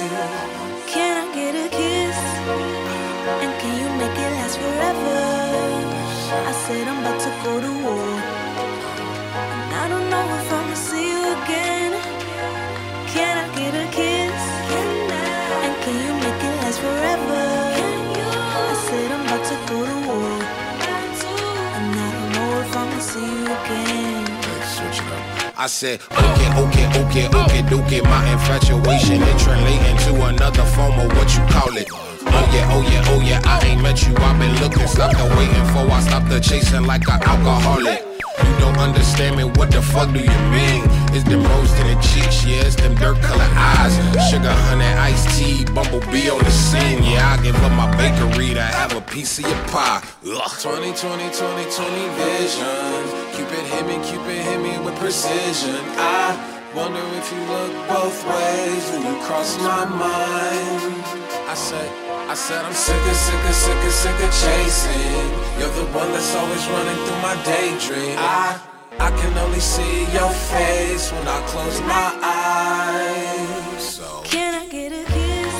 I 25.59 25.67
said, 25.67 25.99
okay, 26.09 26.49
okay, 26.55 26.87
okay, 27.03 27.27
okay, 27.27 27.61
okay. 27.67 28.01
My 28.07 28.31
infatuation 28.31 29.21
it 29.21 29.37
translating 29.39 29.97
to 30.07 30.23
another 30.23 30.63
form 30.63 30.97
of 30.97 31.11
what 31.17 31.35
you 31.35 31.43
call 31.51 31.75
it. 31.75 31.89
Oh 31.91 32.49
yeah, 32.55 32.71
oh 32.71 32.81
yeah, 32.87 33.03
oh 33.07 33.19
yeah, 33.19 33.41
I 33.43 33.59
ain't 33.67 33.81
met 33.83 34.07
you. 34.07 34.15
I've 34.15 34.39
been 34.39 34.55
looking, 34.61 34.87
stopped 34.87 35.17
the 35.17 35.25
waiting 35.35 35.65
for. 35.75 35.91
I 35.91 35.99
stopped 35.99 36.29
the 36.29 36.39
chasing 36.39 36.85
like 36.85 37.09
an 37.09 37.21
alcoholic. 37.21 37.99
You 38.39 38.59
don't 38.59 38.77
understand 38.77 39.35
me, 39.35 39.43
what 39.43 39.69
the 39.69 39.81
fuck 39.81 40.13
do 40.13 40.19
you 40.19 40.39
mean? 40.55 40.98
It's 41.11 41.23
them 41.23 41.43
rose 41.43 41.71
to 41.73 41.83
the 41.83 41.97
cheeks, 42.01 42.45
yeah, 42.45 42.67
it's 42.69 42.75
them 42.75 42.93
dirt 42.95 43.19
color 43.21 43.49
eyes. 43.57 43.95
Sugar, 44.29 44.53
honey, 44.69 44.85
iced 44.85 45.29
tea, 45.37 45.65
bumblebee 45.73 46.29
on 46.29 46.37
the 46.43 46.51
scene. 46.51 47.01
Yeah, 47.03 47.33
I 47.33 47.41
give 47.41 47.55
up 47.63 47.73
my 47.73 47.89
bakery 47.97 48.53
to 48.53 48.61
have 48.61 48.95
a 48.95 49.01
piece 49.01 49.39
of 49.39 49.45
your 49.45 49.63
pie. 49.73 50.03
Ugh. 50.25 50.51
20, 50.61 50.93
20, 50.93 50.93
20, 50.93 51.65
20 51.65 52.09
vision. 52.21 53.01
Cupid 53.33 53.65
hit 53.73 53.85
me, 53.89 53.97
Cupid 54.05 54.37
hit 54.37 54.61
me 54.61 54.77
with 54.85 54.95
precision. 54.97 55.81
I 55.97 56.37
wonder 56.75 57.01
if 57.17 57.25
you 57.33 57.41
look 57.49 57.73
both 57.89 58.19
ways 58.29 58.83
when 58.91 59.01
you 59.09 59.17
cross 59.25 59.57
my 59.57 59.85
mind. 59.85 61.03
I 61.49 61.55
said. 61.55 62.09
I 62.29 62.35
said 62.35 62.63
I'm 62.63 62.73
sick 62.73 62.95
of, 62.95 63.15
sick 63.15 63.43
of, 63.49 63.55
sick 63.55 63.83
of, 63.83 63.91
sick 63.91 64.19
of 64.21 64.29
chasing. 64.29 65.25
You're 65.57 65.73
the 65.73 65.89
one 65.97 66.11
that's 66.11 66.35
always 66.35 66.63
running 66.69 66.95
through 67.01 67.21
my 67.25 67.33
daydream. 67.43 68.15
I, 68.19 68.61
I 69.01 69.11
can 69.11 69.37
only 69.37 69.61
see 69.61 70.05
your 70.11 70.29
face 70.29 71.11
when 71.13 71.25
I 71.27 71.39
close 71.47 71.79
my 71.81 72.11
eyes. 72.21 73.81
So. 73.81 74.21
Can 74.25 74.53
I 74.55 74.67
get 74.67 74.91
a 74.91 75.03
kiss? 75.05 75.55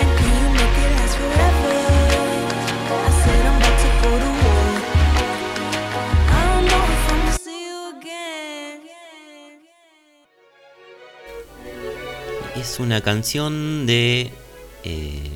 And 0.00 0.10
can 0.18 0.32
you 0.40 0.48
make 0.52 0.76
it 0.84 0.90
last 1.00 1.16
forever? 1.16 1.78
I 2.92 3.10
said 3.22 3.40
I'm 3.48 3.56
about 3.56 3.78
to 3.84 3.90
go 4.02 4.10
to 4.24 4.30
war. 4.42 4.68
I 6.28 6.40
don't 6.50 6.64
know 6.68 6.82
if 6.94 7.02
I'm 7.10 7.20
gonna 7.20 7.38
see 7.46 7.60
you 7.68 7.78
again. 7.98 8.80
Es 12.54 12.80
una 12.80 13.00
canción 13.00 13.86
de 13.86 14.30
eh, 14.84 15.30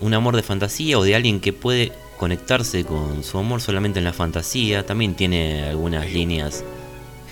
un 0.00 0.14
amor 0.14 0.34
de 0.34 0.42
fantasía 0.42 0.98
o 0.98 1.04
de 1.04 1.14
alguien 1.14 1.38
que 1.38 1.52
puede 1.52 1.92
conectarse 2.18 2.84
con 2.84 3.24
su 3.24 3.38
amor 3.38 3.60
solamente 3.60 4.00
en 4.00 4.04
la 4.04 4.12
fantasía. 4.12 4.84
También 4.84 5.14
tiene 5.14 5.64
algunas 5.64 6.10
líneas 6.10 6.64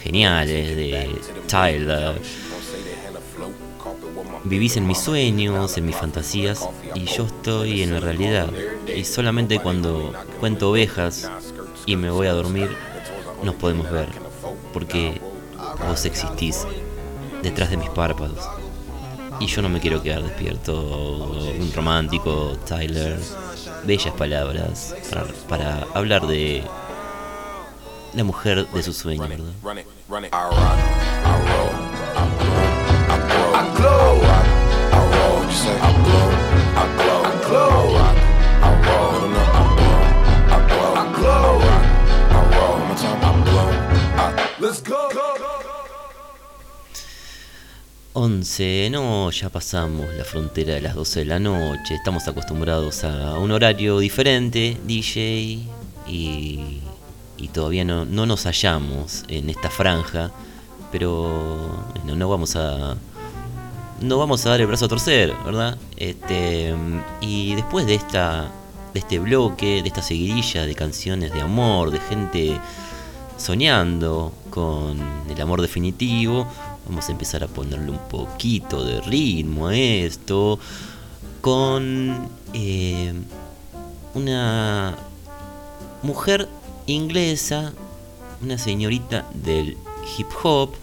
geniales 0.03 0.77
de 0.77 1.11
Tyler. 1.49 2.14
Vivís 4.44 4.77
en 4.77 4.87
mis 4.87 4.99
sueños, 4.99 5.77
en 5.77 5.87
mis 5.87 5.96
fantasías, 5.96 6.68
y 6.94 7.05
yo 7.07 7.27
estoy 7.27 7.83
en 7.83 7.92
la 7.92 8.01
realidad. 8.01 8.49
Y 8.94 9.05
solamente 9.05 9.59
cuando 9.59 10.12
cuento 10.38 10.70
ovejas 10.70 11.29
y 11.85 11.96
me 11.96 12.11
voy 12.11 12.29
a 12.29 12.33
dormir, 12.33 12.70
nos 13.42 13.57
podemos 13.57 13.90
ver. 13.90 14.09
Porque 14.72 15.20
vos 15.88 16.05
existís 16.05 16.64
detrás 17.42 17.70
de 17.70 17.77
mis 17.77 17.90
párpados. 17.90 18.38
Y 19.40 19.46
yo 19.46 19.62
no 19.62 19.68
me 19.68 19.81
quiero 19.81 20.01
quedar 20.01 20.22
despierto. 20.22 21.35
Un 21.59 21.72
romántico, 21.75 22.57
Tyler. 22.66 23.18
Bellas 23.87 24.14
palabras 24.14 24.94
para, 25.49 25.87
hablar 25.94 26.27
de 26.27 26.64
la 28.14 28.25
mujer 28.25 28.66
de 28.66 28.83
su 28.83 28.92
sueño, 28.92 29.29
¿verdad? 29.29 29.53
11, 48.27 48.91
no, 48.91 49.31
ya 49.31 49.51
pasamos 49.51 50.12
la 50.17 50.25
frontera 50.25 50.75
de 50.75 50.81
las 50.81 50.97
12 50.97 51.21
de 51.21 51.27
la 51.27 51.39
noche, 51.39 51.95
estamos 51.95 52.27
acostumbrados 52.27 53.05
a 53.05 53.39
un 53.39 53.53
horario 53.53 54.01
diferente, 54.01 54.77
DJ, 54.85 55.61
y, 56.09 56.81
y 57.37 57.49
todavía 57.53 57.85
no, 57.85 58.05
no 58.05 58.27
nos 58.27 58.43
hallamos 58.47 59.23
en 59.29 59.49
esta 59.49 59.71
franja, 59.71 60.33
pero 60.91 61.87
bueno, 61.95 62.17
no 62.17 62.29
vamos 62.29 62.57
a 62.57 62.97
no 64.01 64.19
vamos 64.19 64.45
a 64.45 64.51
dar 64.51 64.61
el 64.61 64.67
brazo 64.67 64.87
a 64.87 64.89
torcer, 64.89 65.33
¿verdad? 65.45 65.79
Este, 65.97 66.75
y 67.21 67.55
después 67.55 67.87
de 67.87 67.95
esta 67.95 68.51
de 68.93 68.99
este 68.99 69.21
bloque, 69.21 69.83
de 69.83 69.89
esta 69.89 70.03
seguidilla 70.03 70.67
de 70.67 70.75
canciones 70.75 71.33
de 71.33 71.43
amor, 71.43 71.93
de 71.93 72.01
gente 72.01 72.61
soñando 73.37 74.33
con 74.51 74.99
el 75.31 75.41
amor 75.41 75.62
definitivo, 75.62 76.49
vamos 76.88 77.09
a 77.09 77.12
empezar 77.12 77.42
a 77.44 77.49
ponerle 77.49 77.90
un 77.90 78.09
poquito 78.09 78.85
de 78.85 79.01
ritmo 79.01 79.68
a 79.68 79.77
esto, 79.77 80.59
con 81.40 82.29
eh, 82.53 83.12
una 84.14 84.96
mujer 86.03 86.49
inglesa, 86.87 87.72
una 88.42 88.59
señorita 88.59 89.27
del 89.35 89.77
hip 90.16 90.29
hop, 90.42 90.75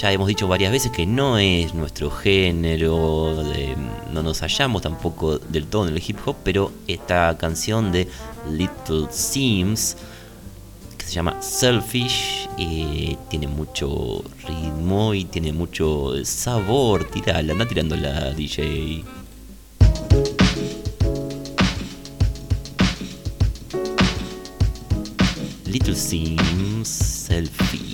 ya 0.00 0.10
hemos 0.10 0.26
dicho 0.26 0.48
varias 0.48 0.72
veces 0.72 0.90
que 0.90 1.04
no 1.04 1.36
es 1.38 1.74
nuestro 1.74 2.10
género, 2.10 3.34
no 4.12 4.22
nos 4.22 4.40
hallamos 4.40 4.82
tampoco 4.82 5.38
del 5.38 5.66
todo 5.66 5.86
en 5.86 5.94
el 5.94 6.02
hip 6.04 6.16
hop, 6.24 6.36
pero 6.42 6.72
esta 6.86 7.36
canción 7.36 7.92
de 7.92 8.08
Little 8.50 9.08
Sims, 9.10 9.96
se 11.12 11.16
llama 11.16 11.42
Selfish, 11.42 12.48
eh, 12.56 13.18
tiene 13.28 13.46
mucho 13.46 14.24
ritmo 14.48 15.12
y 15.12 15.26
tiene 15.26 15.52
mucho 15.52 16.14
sabor. 16.24 17.04
Tirala, 17.04 17.52
anda 17.52 17.68
tirando 17.68 17.94
la 17.96 18.32
DJ. 18.32 19.04
Little 25.66 25.94
Sims 25.94 26.88
Selfish. 26.88 27.91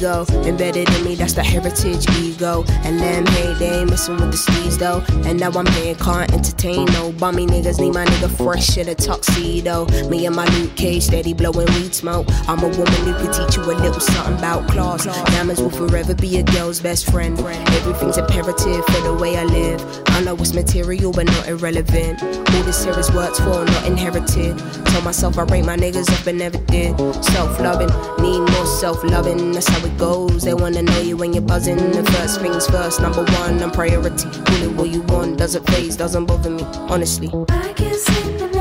Ego 0.00 0.24
embedded 0.48 0.88
in 0.94 1.04
me, 1.04 1.14
that's 1.14 1.34
the 1.34 1.42
heritage 1.42 2.08
ego. 2.18 2.64
And 2.84 2.98
them 2.98 3.26
hate, 3.26 3.58
they 3.58 3.80
ain't 3.80 3.90
messing 3.90 4.16
with 4.16 4.30
the 4.30 4.36
steez 4.36 4.78
though. 4.78 5.02
And 5.28 5.38
now 5.38 5.50
I'm 5.50 5.66
here, 5.66 5.94
can't 5.94 6.32
entertain 6.32 6.86
no 6.86 7.12
bummy 7.12 7.46
niggas. 7.46 7.78
Need 7.78 7.94
my 7.94 8.06
nigga 8.06 8.30
fresh 8.36 8.78
in 8.78 8.88
a 8.88 8.94
tuxedo. 8.94 9.86
Me 10.08 10.26
and 10.26 10.34
my 10.34 10.46
Luke 10.56 10.74
Cage 10.76 11.04
steady 11.04 11.34
blowing 11.34 11.66
weed 11.74 11.94
smoke. 11.94 12.26
I'm 12.48 12.60
a 12.60 12.68
woman 12.68 13.00
who 13.04 13.12
can 13.14 13.32
teach 13.32 13.56
you 13.56 13.64
a 13.64 13.74
little 13.74 14.00
something 14.00 14.38
about 14.38 14.68
class. 14.70 15.04
Diamonds 15.04 15.60
will 15.60 15.70
forever 15.70 16.14
be 16.14 16.38
a 16.38 16.42
girl's 16.42 16.80
best 16.80 17.10
friend. 17.10 17.38
Everything's 17.38 18.16
imperative 18.16 18.84
for 18.86 19.00
the 19.02 19.16
way 19.20 19.36
I 19.36 19.44
live. 19.44 19.80
I 20.08 20.22
know 20.22 20.34
it's 20.36 20.54
material, 20.54 21.12
but 21.12 21.26
not 21.26 21.48
irrelevant. 21.48 22.22
All 22.22 22.62
this 22.64 22.84
here 22.84 22.98
is 22.98 23.10
worked 23.12 23.36
for, 23.36 23.64
not 23.64 23.86
inherited. 23.86 24.58
Told 24.86 25.04
myself 25.04 25.38
I 25.38 25.42
rate 25.44 25.64
my 25.64 25.76
niggas 25.76 26.10
up 26.18 26.26
and 26.26 26.38
never 26.38 26.58
did. 26.58 26.96
Self 27.24 27.60
loving, 27.60 27.88
need 28.22 28.40
more 28.50 28.66
self 28.66 29.04
loving. 29.04 29.52
That's 29.52 29.68
how 29.68 29.89
it 29.90 29.98
goes. 29.98 30.42
They 30.42 30.54
wanna 30.54 30.82
know 30.82 31.00
you 31.00 31.16
when 31.16 31.32
you're 31.32 31.42
buzzing. 31.42 31.76
The 31.76 32.04
first 32.12 32.40
things 32.40 32.66
first, 32.66 33.00
number 33.00 33.24
one, 33.24 33.62
I'm 33.62 33.70
priority. 33.70 34.28
Call 34.30 34.62
it 34.62 34.72
what 34.76 34.88
you 34.90 35.02
want, 35.02 35.38
doesn't 35.38 35.66
phase, 35.66 35.96
doesn't 35.96 36.26
bother 36.26 36.50
me, 36.50 36.62
honestly. 36.88 37.30
I 37.48 37.70
at 37.70 38.59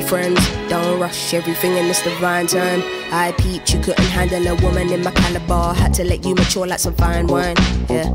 be 0.00 0.08
friends. 0.08 0.40
Don't 0.68 1.00
rush 1.00 1.34
everything 1.34 1.76
in 1.76 1.88
this 1.88 2.02
divine 2.02 2.46
time. 2.46 2.82
I 3.12 3.32
peeped, 3.38 3.72
you 3.72 3.80
couldn't 3.80 4.04
handle 4.04 4.46
a 4.46 4.54
woman 4.62 4.92
in 4.92 5.02
my 5.02 5.10
caliber. 5.10 5.74
Had 5.74 5.94
to 5.94 6.04
let 6.04 6.24
you 6.24 6.34
mature 6.34 6.66
like 6.66 6.78
some 6.78 6.94
fine 6.94 7.26
wine. 7.26 7.56
Yeah. 7.88 8.14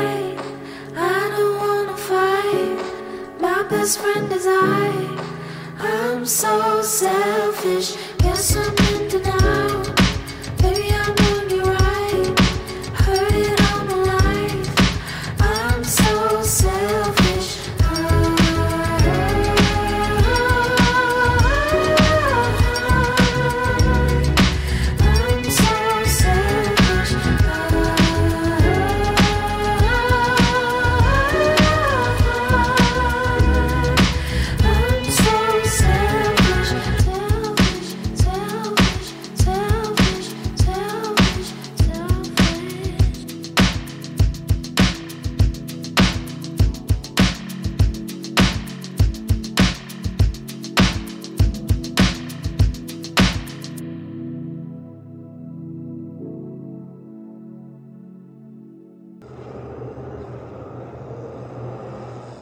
Best 3.71 3.99
friend 3.99 4.29
is 4.33 4.45
I. 4.45 4.91
I'm 5.79 6.25
so 6.25 6.81
selfish. 6.81 7.95
Yes, 8.21 8.55
I'm 8.57 8.90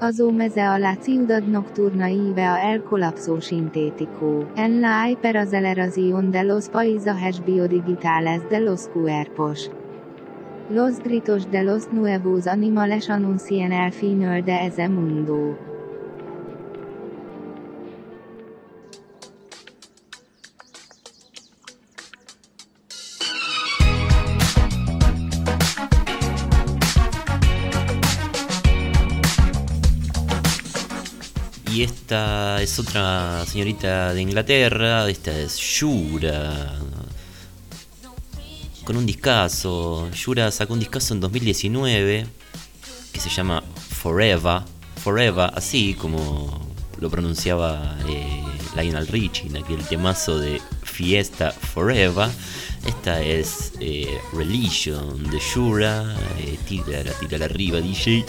Azó 0.09 0.31
meze 0.31 0.61
alla 0.61 0.95
ciudad 0.95 1.43
nocturna 1.43 2.09
ive 2.09 2.41
a 2.41 2.73
el 2.73 2.81
colapso 2.83 3.39
sintético. 3.41 4.47
En 4.55 4.81
la 4.81 5.03
aceleración 5.03 6.31
de 6.31 6.43
los 6.45 6.67
paisajes 6.67 7.45
biodigitales 7.45 8.41
de 8.49 8.59
los 8.59 8.87
cuerpos. 8.87 9.69
Los 10.71 10.97
gritos 10.97 11.51
de 11.51 11.63
los 11.63 11.93
nuevos 11.93 12.47
animales 12.47 13.11
anuncian 13.11 13.71
el 13.71 13.91
final 13.91 14.43
de 14.43 14.65
ese 14.65 14.89
mundo. 14.89 15.68
Y 31.71 31.83
esta 31.83 32.61
es 32.63 32.79
otra 32.79 33.45
señorita 33.45 34.13
de 34.13 34.21
Inglaterra, 34.21 35.07
esta 35.07 35.37
es 35.37 35.57
Shura. 35.57 36.79
Con 38.83 38.97
un 38.97 39.05
discazo. 39.05 40.09
Shura 40.11 40.49
sacó 40.51 40.73
un 40.73 40.79
discazo 40.79 41.13
en 41.13 41.19
2019 41.19 42.25
que 43.13 43.19
se 43.19 43.29
llama 43.29 43.63
Forever. 44.01 44.61
Forever, 45.03 45.51
así 45.53 45.93
como 45.93 46.73
lo 46.99 47.09
pronunciaba 47.09 47.97
eh, 48.07 48.43
Lionel 48.75 49.07
Richie 49.07 49.47
en 49.47 49.57
aquel 49.57 49.83
temazo 49.85 50.39
de 50.39 50.59
Fiesta 50.83 51.51
Forever. 51.51 52.29
Esta 52.85 53.21
es 53.21 53.73
eh, 53.79 54.17
Religion 54.33 55.23
de 55.29 55.39
Shura. 55.39 56.15
Eh, 56.39 56.57
tira, 56.67 57.03
tira 57.19 57.45
arriba, 57.45 57.79
DJ. 57.79 58.25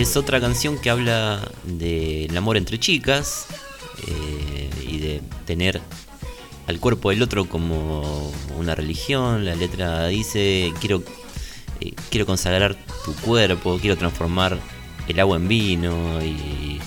Es 0.00 0.16
otra 0.16 0.40
canción 0.40 0.78
que 0.78 0.90
habla 0.90 1.50
del 1.64 2.36
amor 2.36 2.56
entre 2.56 2.78
chicas 2.78 3.46
eh, 4.06 4.70
y 4.86 4.98
de 4.98 5.22
tener 5.46 5.80
al 6.66 6.78
cuerpo 6.78 7.10
del 7.10 7.22
otro 7.22 7.48
como 7.48 8.32
una 8.58 8.74
religión. 8.74 9.44
La 9.44 9.54
letra 9.54 10.06
dice, 10.08 10.72
quiero, 10.80 11.02
eh, 11.80 11.92
quiero 12.10 12.26
consagrar 12.26 12.76
tu 13.04 13.14
cuerpo, 13.14 13.78
quiero 13.80 13.96
transformar 13.96 14.58
el 15.08 15.20
agua 15.20 15.36
en 15.36 15.48
vino, 15.48 16.22
y 16.22 16.78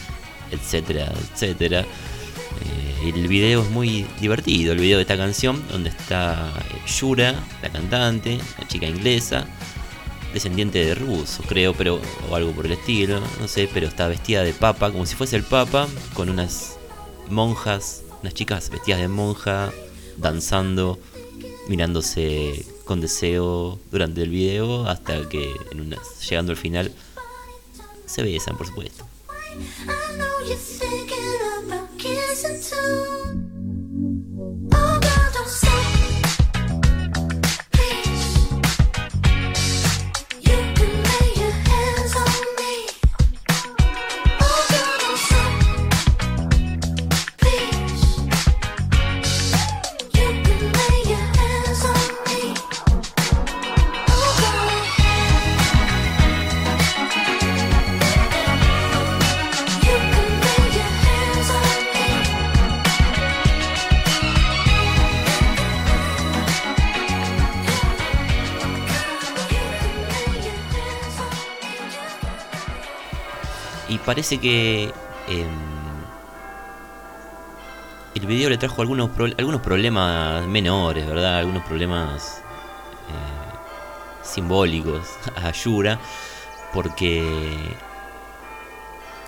etcétera, 0.51 1.11
etcétera. 1.33 1.81
Eh, 1.81 3.13
el 3.15 3.27
video 3.27 3.63
es 3.63 3.69
muy 3.71 4.05
divertido, 4.19 4.73
el 4.73 4.79
video 4.79 4.97
de 4.97 5.03
esta 5.03 5.17
canción, 5.17 5.61
donde 5.69 5.89
está 5.89 6.53
Yura, 6.99 7.33
la 7.63 7.69
cantante, 7.69 8.39
la 8.59 8.67
chica 8.67 8.85
inglesa, 8.85 9.47
descendiente 10.33 10.83
de 10.83 10.95
ruso, 10.95 11.43
creo, 11.47 11.73
pero 11.73 11.99
o 12.29 12.35
algo 12.35 12.51
por 12.51 12.65
el 12.65 12.73
estilo, 12.73 13.21
no 13.39 13.47
sé, 13.47 13.69
pero 13.73 13.87
está 13.87 14.07
vestida 14.07 14.43
de 14.43 14.53
papa, 14.53 14.91
como 14.91 15.05
si 15.05 15.15
fuese 15.15 15.35
el 15.35 15.43
papa, 15.43 15.87
con 16.13 16.29
unas 16.29 16.77
monjas, 17.29 18.03
unas 18.21 18.33
chicas 18.33 18.69
vestidas 18.69 18.99
de 18.99 19.07
monja, 19.07 19.71
danzando, 20.17 20.99
mirándose 21.67 22.65
con 22.85 23.01
deseo 23.01 23.79
durante 23.91 24.21
el 24.21 24.29
video, 24.29 24.87
hasta 24.87 25.27
que 25.29 25.53
en 25.71 25.81
una, 25.81 25.97
llegando 26.29 26.51
al 26.51 26.57
final 26.57 26.91
se 28.05 28.23
besan, 28.23 28.57
por 28.57 28.67
supuesto. 28.67 29.05
Parece 74.05 74.39
que 74.39 74.91
em, 75.27 75.49
el 78.15 78.25
video 78.25 78.49
le 78.49 78.57
trajo 78.57 78.81
algunos, 78.81 79.09
algunos 79.37 79.61
problemas 79.61 80.45
menores, 80.47 81.07
¿verdad? 81.07 81.37
Algunos 81.37 81.63
problemas 81.63 82.41
eh, 83.09 84.23
simbólicos 84.23 85.07
a 85.35 85.51
Yura. 85.51 85.99
Porque 86.73 87.25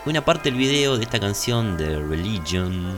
una 0.05 0.23
parte 0.23 0.49
del 0.49 0.57
video 0.57 0.97
de 0.97 1.03
esta 1.03 1.19
canción 1.19 1.77
de 1.77 1.99
Religion, 1.99 2.95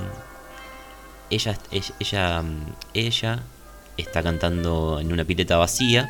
ella, 1.29 1.57
ella, 1.71 1.93
ella, 1.99 2.41
mm, 2.41 2.73
ella 2.93 3.43
está 3.97 4.21
cantando 4.21 4.99
en 4.99 5.11
una 5.11 5.23
pileta 5.23 5.57
vacía, 5.57 6.09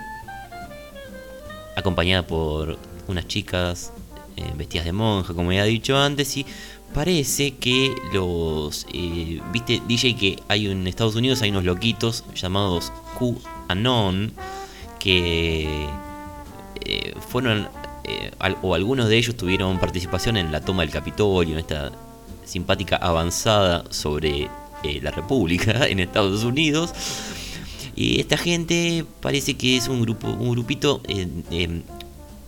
acompañada 1.76 2.26
por 2.26 2.78
unas 3.07 3.28
chicas 3.28 3.93
eh, 4.38 4.52
vestidas 4.56 4.86
de 4.86 4.92
monja, 4.92 5.34
como 5.34 5.52
ya 5.52 5.66
he 5.66 5.70
dicho 5.70 5.98
antes, 5.98 6.36
y 6.38 6.46
parece 6.94 7.56
que 7.56 7.94
los... 8.14 8.88
eh, 8.94 9.42
Viste, 9.52 9.82
DJ, 9.88 10.16
que 10.16 10.44
hay 10.48 10.68
en 10.68 10.88
Estados 10.88 11.16
Unidos 11.16 11.42
hay 11.42 11.50
unos 11.52 11.66
loquitos 11.66 12.24
llamados 12.36 12.92
QAnon, 13.20 14.34
que 15.00 15.88
eh, 16.86 17.14
fueron, 17.30 17.68
eh, 18.06 18.32
o 18.62 18.76
algunos 18.76 19.10
de 19.10 19.18
ellos 19.18 19.36
tuvieron 19.36 19.80
participación 19.80 20.38
en 20.38 20.52
la 20.52 20.62
toma 20.62 20.84
del 20.84 20.92
Capitolio, 20.92 21.54
en 21.54 21.60
esta 21.60 21.92
simpática 22.46 22.96
avanzada 22.96 23.84
sobre 23.90 24.50
la 25.02 25.12
República 25.12 25.88
en 25.90 26.00
Estados 26.00 26.44
Unidos. 26.44 26.94
Y 27.96 28.20
esta 28.20 28.38
gente 28.38 29.06
parece 29.22 29.56
que 29.56 29.78
es 29.78 29.88
un 29.88 30.02
grupo, 30.02 30.28
un 30.28 30.52
grupito 30.52 31.02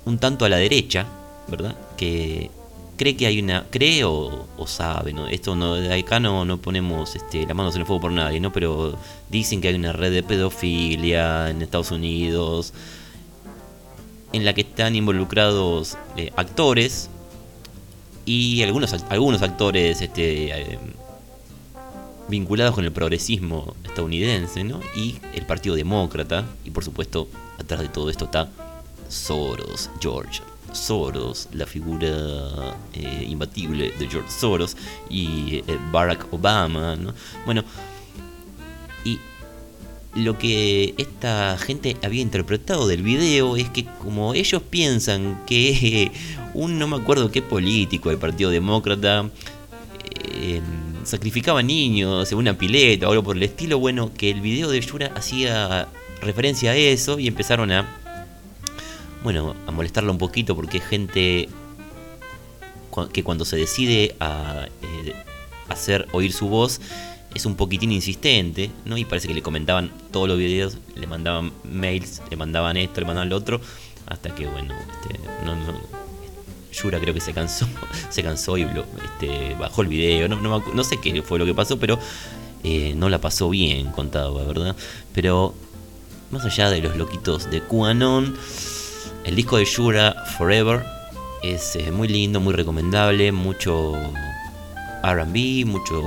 un 0.05 0.17
tanto 0.19 0.45
a 0.45 0.49
la 0.49 0.57
derecha, 0.57 1.05
¿verdad? 1.47 1.75
Que 1.97 2.51
cree 2.97 3.15
que 3.15 3.27
hay 3.27 3.39
una, 3.39 3.65
cree 3.69 4.03
o, 4.03 4.47
o 4.57 4.67
sabe. 4.67 5.13
Esto 5.31 5.55
no, 5.55 5.75
acá 5.75 6.19
no, 6.19 6.43
no 6.43 6.57
ponemos 6.57 7.15
este, 7.15 7.45
las 7.45 7.55
manos 7.55 7.75
en 7.75 7.81
el 7.81 7.87
fuego 7.87 8.01
por 8.01 8.11
nadie, 8.11 8.39
¿no? 8.39 8.51
Pero 8.51 8.97
dicen 9.29 9.61
que 9.61 9.69
hay 9.69 9.75
una 9.75 9.93
red 9.93 10.11
de 10.11 10.23
pedofilia 10.23 11.49
en 11.49 11.61
Estados 11.61 11.91
Unidos, 11.91 12.73
en 14.33 14.43
la 14.43 14.53
que 14.53 14.61
están 14.61 14.95
involucrados 14.95 15.97
eh, 16.17 16.31
actores 16.35 17.09
y 18.25 18.61
algunos, 18.63 18.93
algunos 19.09 19.41
actores 19.41 20.01
este, 20.01 20.73
eh, 20.73 20.79
vinculados 22.27 22.75
con 22.75 22.83
el 22.83 22.91
progresismo 22.91 23.75
estadounidense, 23.85 24.63
¿no? 24.65 24.81
Y 24.95 25.17
el 25.33 25.45
Partido 25.45 25.75
Demócrata, 25.75 26.45
y 26.65 26.71
por 26.71 26.83
supuesto, 26.83 27.29
atrás 27.57 27.81
de 27.81 27.87
todo 27.87 28.09
esto 28.09 28.25
está 28.25 28.49
Soros, 29.07 29.89
George 30.01 30.41
Soros, 30.73 31.49
la 31.53 31.65
figura 31.65 32.75
eh, 32.93 33.25
imbatible 33.29 33.91
de 33.97 34.07
George 34.07 34.29
Soros 34.29 34.77
y 35.09 35.63
eh, 35.67 35.77
Barack 35.91 36.31
Obama, 36.31 36.95
¿no? 36.95 37.13
Bueno, 37.45 37.63
y 39.03 39.19
lo 40.15 40.37
que 40.37 40.95
esta 40.97 41.57
gente 41.57 41.95
había 42.03 42.21
interpretado 42.21 42.87
del 42.87 43.03
video 43.03 43.55
es 43.55 43.69
que 43.69 43.85
como 43.85 44.33
ellos 44.33 44.61
piensan 44.63 45.43
que 45.45 46.11
un 46.53 46.79
no 46.79 46.87
me 46.87 46.95
acuerdo 46.95 47.31
qué 47.31 47.41
político 47.41 48.09
del 48.09 48.17
Partido 48.17 48.49
Demócrata 48.49 49.29
eh, 50.33 50.61
sacrificaba 51.03 51.61
niños 51.63 52.31
en 52.31 52.37
una 52.37 52.57
pileta 52.57 53.07
o 53.07 53.11
algo 53.11 53.23
por 53.23 53.37
el 53.37 53.43
estilo, 53.43 53.79
bueno, 53.79 54.11
que 54.13 54.31
el 54.31 54.41
video 54.41 54.69
de 54.69 54.81
Yura 54.81 55.11
hacía 55.15 55.87
referencia 56.21 56.71
a 56.71 56.75
eso 56.75 57.19
y 57.19 57.27
empezaron 57.27 57.71
a 57.71 57.87
bueno, 59.23 59.55
a 59.65 59.71
molestarla 59.71 60.11
un 60.11 60.17
poquito 60.17 60.55
porque 60.55 60.77
es 60.77 60.85
gente 60.85 61.49
que 63.13 63.23
cuando 63.23 63.45
se 63.45 63.57
decide 63.57 64.15
a 64.19 64.67
eh, 64.81 65.13
hacer 65.69 66.07
oír 66.11 66.33
su 66.33 66.47
voz 66.47 66.81
es 67.35 67.45
un 67.45 67.55
poquitín 67.55 67.91
insistente, 67.91 68.71
¿no? 68.85 68.97
Y 68.97 69.05
parece 69.05 69.27
que 69.27 69.33
le 69.33 69.43
comentaban 69.43 69.91
todos 70.11 70.27
los 70.27 70.37
videos, 70.37 70.77
le 70.95 71.05
mandaban 71.05 71.51
mails, 71.63 72.21
le 72.29 72.35
mandaban 72.35 72.77
esto, 72.77 73.01
le 73.01 73.05
mandaban 73.05 73.29
lo 73.29 73.35
otro, 73.35 73.61
hasta 74.07 74.33
que, 74.33 74.47
bueno, 74.47 74.73
este, 74.73 75.19
no, 75.45 75.55
no, 75.55 75.79
Yura 76.71 76.99
creo 76.99 77.13
que 77.13 77.21
se 77.21 77.33
cansó, 77.33 77.67
se 78.09 78.23
cansó 78.23 78.57
y 78.57 78.63
este, 78.63 79.55
bajó 79.59 79.83
el 79.83 79.87
video, 79.87 80.27
no, 80.27 80.39
no, 80.41 80.63
no 80.73 80.83
sé 80.83 80.97
qué 80.99 81.21
fue 81.21 81.37
lo 81.37 81.45
que 81.45 81.53
pasó, 81.53 81.77
pero 81.77 81.99
eh, 82.63 82.93
no 82.95 83.09
la 83.09 83.19
pasó 83.19 83.49
bien 83.49 83.91
contado, 83.91 84.45
¿verdad? 84.45 84.75
Pero 85.13 85.53
más 86.31 86.43
allá 86.45 86.69
de 86.69 86.81
los 86.81 86.95
loquitos 86.97 87.49
de 87.49 87.61
QAnon, 87.61 88.35
el 89.27 89.35
disco 89.35 89.57
de 89.57 89.65
Yura 89.65 90.23
Forever 90.37 90.85
es 91.43 91.75
eh, 91.75 91.91
muy 91.91 92.07
lindo, 92.07 92.39
muy 92.39 92.53
recomendable, 92.53 93.33
mucho 93.33 93.93
RB, 95.03 95.65
mucho 95.65 96.01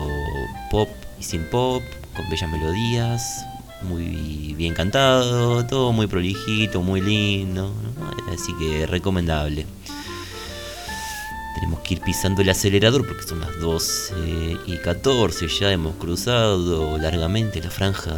pop 0.70 0.88
y 1.18 1.22
sin 1.22 1.44
pop, 1.50 1.82
con 2.16 2.30
bellas 2.30 2.50
melodías, 2.50 3.44
muy 3.82 4.54
bien 4.56 4.72
cantado, 4.72 5.66
todo 5.66 5.92
muy 5.92 6.06
prolijito, 6.06 6.80
muy 6.80 7.02
lindo, 7.02 7.72
así 8.32 8.54
que 8.58 8.86
recomendable. 8.86 9.66
Tenemos 11.60 11.80
que 11.80 11.94
ir 11.94 12.00
pisando 12.00 12.40
el 12.40 12.48
acelerador 12.48 13.06
porque 13.06 13.22
son 13.22 13.40
las 13.40 13.54
12 13.60 14.14
y 14.66 14.78
14. 14.78 15.46
Ya 15.48 15.70
hemos 15.70 15.94
cruzado 15.96 16.96
largamente 16.96 17.60
la 17.60 17.70
franja 17.70 18.14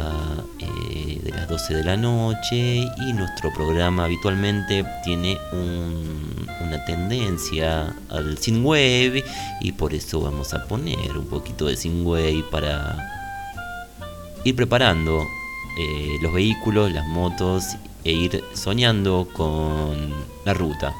eh, 0.59 1.19
de 1.21 1.31
las 1.31 1.49
12 1.49 1.75
de 1.75 1.83
la 1.83 1.97
noche. 1.97 2.85
Y 3.05 3.13
nuestro 3.13 3.51
programa 3.53 4.05
habitualmente 4.05 4.85
tiene 5.03 5.37
un- 5.51 6.47
una 6.61 6.85
tendencia 6.85 7.93
al 8.09 8.37
synthwave. 8.37 9.25
Y 9.59 9.73
por 9.73 9.93
eso 9.93 10.21
vamos 10.21 10.53
a 10.53 10.65
poner 10.65 11.17
un 11.17 11.25
poquito 11.25 11.65
de 11.65 11.75
synthwave 11.75 12.45
para 12.49 12.95
ir 14.45 14.55
preparando 14.55 15.19
eh, 15.79 16.15
los 16.21 16.31
vehículos, 16.33 16.91
las 16.93 17.05
motos 17.07 17.63
e 18.05 18.11
ir 18.13 18.41
soñando 18.53 19.27
con 19.33 20.13
la 20.45 20.53
ruta. 20.53 20.93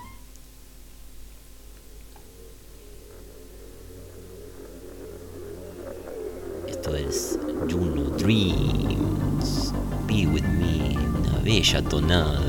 Esto 6.83 6.97
es 6.97 7.39
Juno 7.71 8.01
Dreams. 8.17 9.73
Be 10.05 10.27
with 10.27 10.43
me. 10.43 10.97
Una 10.97 11.37
bella 11.41 11.81
tonada. 11.81 12.41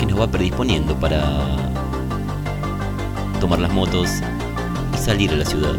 Que 0.00 0.06
nos 0.06 0.18
va 0.18 0.26
predisponiendo 0.26 0.96
para 0.96 1.22
tomar 3.40 3.60
las 3.60 3.72
motos 3.72 4.10
y 4.92 4.98
salir 4.98 5.30
a 5.30 5.36
la 5.36 5.44
ciudad. 5.44 5.76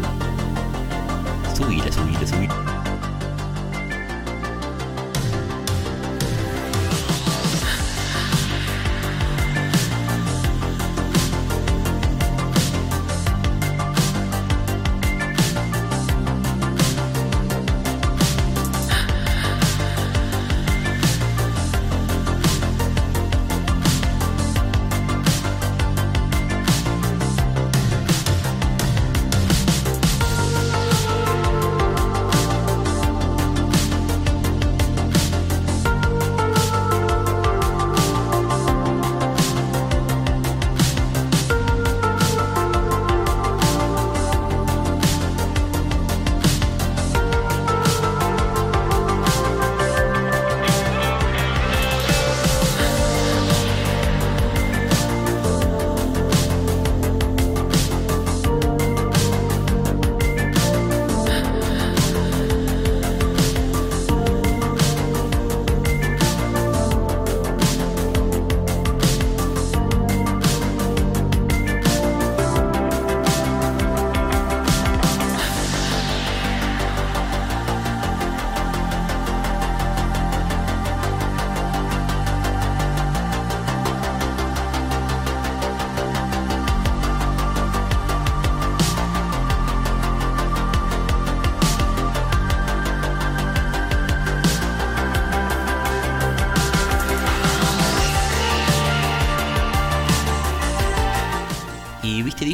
Subir, 1.54 1.82
subir, 1.92 2.26
subir. 2.26 2.65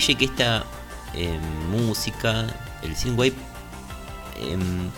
Que 0.03 0.25
esta 0.25 0.65
eh, 1.15 1.39
música, 1.71 2.49
el 2.83 2.97
synthwave, 2.97 3.35
em, 4.37 4.91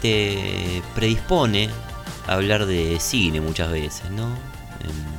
te 0.00 0.82
predispone 0.96 1.70
a 2.26 2.32
hablar 2.32 2.66
de 2.66 2.98
cine 2.98 3.40
muchas 3.40 3.70
veces, 3.70 4.10
¿no? 4.10 4.30
Em, 4.80 5.12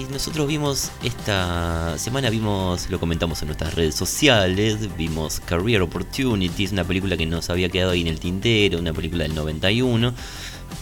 y 0.00 0.12
nosotros 0.12 0.48
vimos 0.48 0.90
esta 1.04 1.96
semana, 1.96 2.30
vimos, 2.30 2.90
lo 2.90 2.98
comentamos 2.98 3.40
en 3.42 3.46
nuestras 3.46 3.74
redes 3.74 3.94
sociales, 3.94 4.96
vimos 4.96 5.38
Career 5.38 5.82
Opportunities, 5.82 6.72
una 6.72 6.82
película 6.82 7.16
que 7.16 7.26
nos 7.26 7.50
había 7.50 7.68
quedado 7.68 7.92
ahí 7.92 8.00
en 8.00 8.08
el 8.08 8.18
tintero, 8.18 8.80
una 8.80 8.92
película 8.92 9.22
del 9.22 9.36
91, 9.36 10.12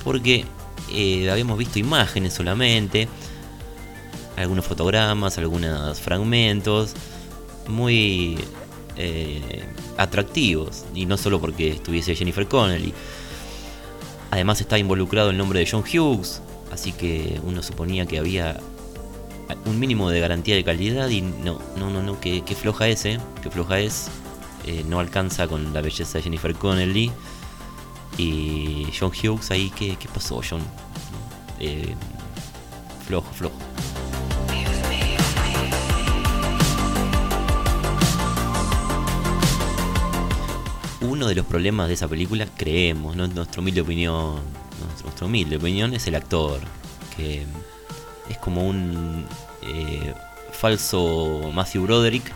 porque 0.03 0.47
eh, 0.93 1.31
habíamos 1.31 1.59
visto 1.59 1.79
imágenes 1.79 2.35
solamente, 2.35 3.09
algunos 4.37 4.65
fotogramas, 4.65 5.39
algunos 5.39 6.01
fragmentos, 6.01 6.95
muy 7.69 8.39
eh, 8.97 9.65
atractivos, 9.97 10.85
y 10.95 11.07
no 11.07 11.17
solo 11.17 11.41
porque 11.41 11.73
estuviese 11.73 12.15
Jennifer 12.15 12.47
Connelly. 12.47 12.93
Además 14.31 14.61
está 14.61 14.79
involucrado 14.79 15.31
el 15.31 15.37
nombre 15.37 15.61
de 15.61 15.69
John 15.71 15.83
Hughes, 15.83 16.41
así 16.73 16.93
que 16.93 17.41
uno 17.45 17.63
suponía 17.63 18.07
que 18.07 18.19
había 18.19 18.59
un 19.67 19.79
mínimo 19.79 20.11
de 20.11 20.21
garantía 20.21 20.55
de 20.55 20.65
calidad 20.65 21.09
y 21.09 21.21
no, 21.21 21.61
no, 21.77 21.91
no, 21.91 22.03
no, 22.03 22.21
que, 22.21 22.43
que 22.43 22.55
floja 22.55 22.89
es, 22.89 23.05
eh, 23.05 23.21
que 23.43 23.51
floja 23.51 23.81
es, 23.81 24.09
eh, 24.67 24.85
no 24.89 25.01
alcanza 25.01 25.47
con 25.49 25.73
la 25.75 25.81
belleza 25.81 26.19
de 26.19 26.23
Jennifer 26.23 26.55
Connelly 26.55 27.13
Y 28.25 28.87
John 28.97 29.11
Hughes 29.11 29.51
ahí, 29.51 29.69
¿qué, 29.77 29.97
qué 29.97 30.07
pasó, 30.07 30.41
John? 30.49 30.63
Eh, 31.59 31.93
flojo, 33.05 33.33
flojo. 33.33 33.57
Uno 41.01 41.27
de 41.27 41.35
los 41.35 41.45
problemas 41.47 41.89
de 41.89 41.95
esa 41.95 42.07
película, 42.07 42.47
creemos, 42.57 43.17
¿no? 43.17 43.27
nuestra 43.27 43.61
humilde 43.61 43.81
opinión, 43.81 44.41
nuestra, 45.03 45.27
humilde 45.27 45.57
opinión 45.57 45.93
es 45.93 46.07
el 46.07 46.15
actor, 46.15 46.61
que 47.17 47.45
es 48.29 48.39
como 48.39 48.69
un 48.69 49.27
eh, 49.63 50.15
falso 50.53 51.51
Matthew 51.53 51.83
Broderick, 51.83 52.33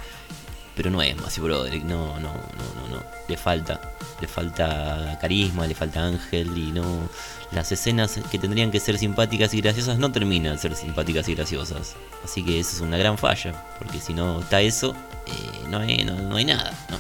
pero 0.75 0.91
no 0.91 1.01
es 1.01 1.17
Matthew 1.17 1.45
Broderick, 1.45 1.85
no, 1.85 2.19
no, 2.19 2.33
no, 2.33 2.89
no, 2.89 2.97
no, 2.97 3.03
le 3.29 3.37
falta, 3.37 3.96
le 4.21 4.29
falta 4.29 5.19
carisma, 5.21 5.67
le 5.67 5.75
falta 5.75 6.07
ángel 6.07 6.57
y 6.57 6.73
no, 6.73 7.09
las 7.53 7.71
escenas 7.73 8.19
que 8.31 8.39
tendrían 8.39 8.71
que 8.71 8.81
ser 8.81 8.99
simpáticas 8.99 9.53
y 9.55 9.61
graciosas 9.61 9.99
no 9.99 10.11
terminan 10.13 10.55
de 10.55 10.59
ser 10.59 10.75
simpáticas 10.75 11.29
y 11.29 11.35
graciosas, 11.35 11.95
así 12.25 12.45
que 12.45 12.59
eso 12.61 12.77
es 12.77 12.81
una 12.81 12.97
gran 12.97 13.19
falla, 13.19 13.53
porque 13.79 14.01
si 14.01 14.15
no 14.15 14.41
está 14.41 14.61
eso, 14.61 14.95
eh, 15.27 15.69
no, 15.69 15.79
hay, 15.79 16.05
no, 16.05 16.15
no 16.15 16.37
hay 16.37 16.45
nada, 16.45 16.73
¿no? 16.91 16.99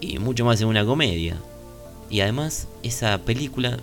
y 0.00 0.18
mucho 0.18 0.44
más 0.44 0.60
en 0.60 0.68
una 0.68 0.84
comedia. 0.84 1.36
Y 2.08 2.20
además, 2.20 2.66
esa 2.82 3.18
película 3.18 3.78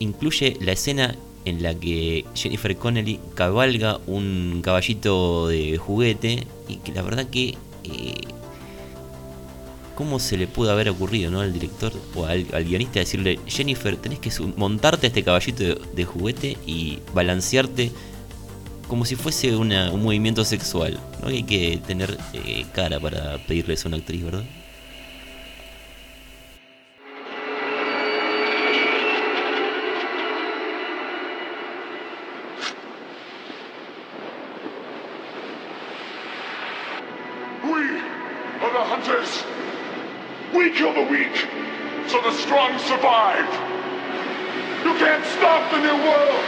incluye 0.00 0.56
la 0.60 0.72
escena 0.72 1.14
en 1.48 1.62
la 1.62 1.74
que 1.74 2.24
Jennifer 2.34 2.76
Connelly 2.76 3.18
cabalga 3.34 3.98
un 4.06 4.60
caballito 4.62 5.48
de 5.48 5.76
juguete 5.78 6.46
y 6.68 6.76
que 6.76 6.92
la 6.92 7.02
verdad 7.02 7.26
que... 7.26 7.56
eh, 7.84 8.14
¿Cómo 9.94 10.20
se 10.20 10.36
le 10.36 10.46
pudo 10.46 10.70
haber 10.70 10.88
ocurrido 10.90 11.28
¿no? 11.28 11.40
al 11.40 11.52
director 11.52 11.92
o 12.14 12.24
al, 12.24 12.44
guionista 12.64 13.00
decirle, 13.00 13.40
Jennifer, 13.48 13.96
tenés 13.96 14.20
que 14.20 14.30
montarte 14.56 15.06
a 15.06 15.08
este 15.08 15.24
caballito 15.24 15.74
de, 15.74 16.04
juguete 16.04 16.56
y 16.66 17.00
balancearte 17.14 17.90
como 18.86 19.04
si 19.04 19.16
fuese 19.16 19.56
una- 19.56 19.90
un 19.90 20.04
movimiento 20.04 20.44
sexual? 20.44 21.00
¿no? 21.20 21.28
Hay 21.30 21.42
que 21.42 21.80
tener 21.84 22.16
eh, 22.32 22.64
cara 22.72 23.00
para 23.00 23.38
pedirle 23.48 23.74
eso 23.74 23.88
a 23.88 23.90
una 23.90 23.96
actriz, 23.96 24.24
¿verdad? 24.24 24.44
The 38.78 38.84
hunters. 38.84 39.42
We 40.54 40.70
kill 40.70 40.94
the 40.94 41.02
weak, 41.10 41.34
so 42.06 42.22
the 42.22 42.30
strong 42.30 42.78
survive. 42.78 43.50
You 44.86 44.94
can't 45.02 45.24
stop 45.34 45.66
the 45.74 45.82
new 45.82 45.98
world. 46.06 46.44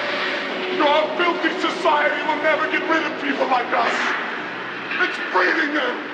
Your 0.78 1.00
filthy 1.18 1.50
society 1.58 2.22
will 2.30 2.40
never 2.46 2.70
get 2.70 2.86
rid 2.86 3.02
of 3.02 3.20
people 3.20 3.46
like 3.50 3.66
us. 3.74 3.96
It's 5.02 5.18
breeding 5.34 5.74
them. 5.74 6.09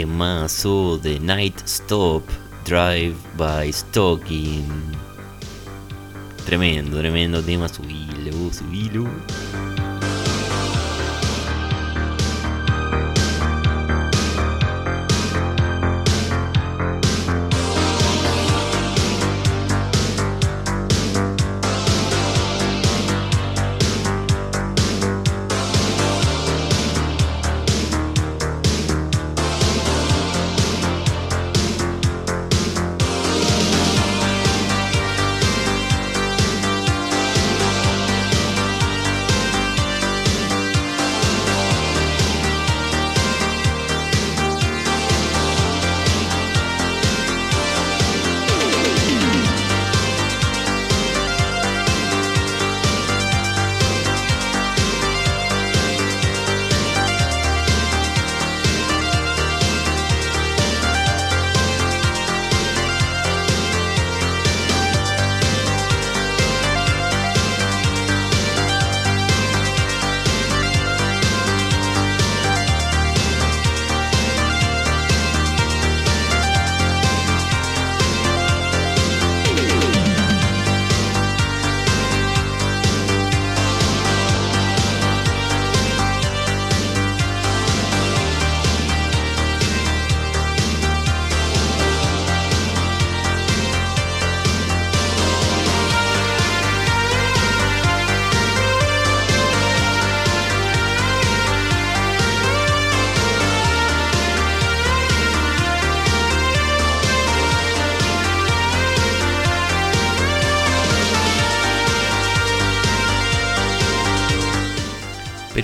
Temazo 0.00 0.96
de 0.96 1.20
Night 1.20 1.62
Stop 1.66 2.24
Drive 2.64 3.14
by 3.36 3.70
Stalking. 3.70 4.64
Tremendo, 6.46 6.96
tremendo 7.00 7.42
tema, 7.42 7.68
subilo, 7.68 8.50
subilo. 8.50 9.04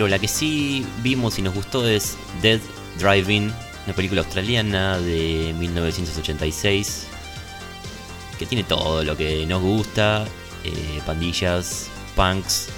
La 0.09 0.21
que 0.21 0.29
sí 0.29 0.87
vimos 1.03 1.37
y 1.39 1.43
nos 1.43 1.55
gustó 1.55 1.87
es 1.87 2.17
Dead 2.41 2.61
Driving, 3.01 3.53
una 3.87 3.95
película 3.95 4.21
australiana 4.21 4.99
de 4.99 5.53
1986 5.59 7.09
que 8.39 8.47
tiene 8.47 8.63
todo 8.63 9.03
lo 9.03 9.17
que 9.17 9.45
nos 9.47 9.61
gusta, 9.63 10.25
eh, 10.63 11.01
pandillas, 11.05 11.89
punks, 12.15 12.69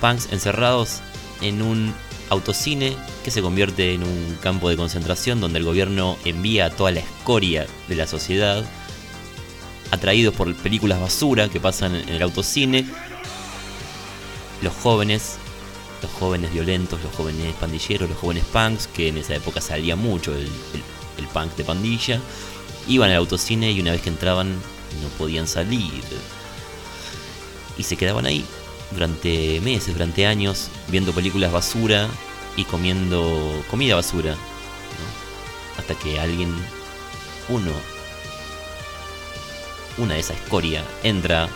punks 0.00 0.32
encerrados 0.32 1.00
en 1.40 1.62
un 1.62 1.94
autocine 2.30 2.96
que 3.22 3.30
se 3.30 3.40
convierte 3.40 3.94
en 3.94 4.02
un 4.02 4.38
campo 4.42 4.68
de 4.68 4.76
concentración 4.76 5.40
donde 5.40 5.60
el 5.60 5.64
gobierno 5.64 6.18
envía 6.24 6.66
a 6.66 6.70
toda 6.70 6.90
la 6.90 7.00
escoria 7.00 7.68
de 7.88 7.94
la 7.94 8.08
sociedad, 8.08 8.64
atraídos 9.92 10.34
por 10.34 10.52
películas 10.56 11.00
basura 11.00 11.48
que 11.48 11.60
pasan 11.60 11.94
en 11.94 12.08
el 12.08 12.22
autocine, 12.22 12.84
los 14.60 14.74
jóvenes 14.74 15.38
los 16.02 16.10
jóvenes 16.12 16.52
violentos, 16.52 17.02
los 17.02 17.14
jóvenes 17.14 17.54
pandilleros, 17.54 18.08
los 18.08 18.18
jóvenes 18.18 18.44
punks, 18.52 18.88
que 18.88 19.08
en 19.08 19.18
esa 19.18 19.34
época 19.34 19.60
salía 19.60 19.96
mucho 19.96 20.34
el, 20.34 20.48
el- 21.18 21.28
punk 21.32 21.54
de 21.54 21.64
pandilla, 21.64 22.20
iban 22.88 23.10
al 23.10 23.18
autocine 23.18 23.70
y 23.70 23.80
una 23.80 23.92
vez 23.92 24.02
que 24.02 24.08
entraban 24.10 24.50
no 24.50 25.08
podían 25.16 25.46
salir. 25.46 26.02
Y 27.78 27.84
se 27.84 27.96
quedaban 27.96 28.26
ahí 28.26 28.44
durante 28.90 29.60
meses, 29.60 29.94
durante 29.94 30.26
años, 30.26 30.68
viendo 30.88 31.12
películas 31.12 31.52
basura 31.52 32.08
y 32.56 32.64
comiendo 32.64 33.64
comida 33.70 33.94
basura. 33.94 34.34
Hasta 35.78 35.94
que 35.94 36.18
alguien, 36.20 36.52
uno, 37.48 37.70
una 39.98 40.14
de 40.14 40.20
esa 40.20 40.34
escoria, 40.34 40.84
entra 41.02 41.48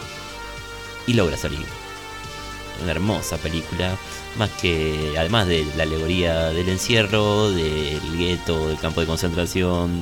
y 1.07 1.15
logra 1.15 1.37
salir. 1.37 1.67
Una 2.83 2.93
hermosa 2.93 3.37
película, 3.39 3.97
más 4.39 4.51
que 4.51 5.15
además 5.19 5.47
de 5.47 5.67
la 5.77 5.85
alegoría 5.85 6.47
del 6.51 6.69
encierro, 6.69 7.51
del 7.51 8.19
gueto, 8.19 8.69
del 8.69 8.79
campo 8.79 9.01
de 9.01 9.07
concentración, 9.07 10.01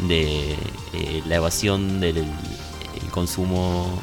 de 0.00 0.56
eh, 0.92 1.22
la 1.26 1.36
evasión 1.36 2.00
del 2.00 2.18
el 2.18 3.10
consumo 3.10 4.00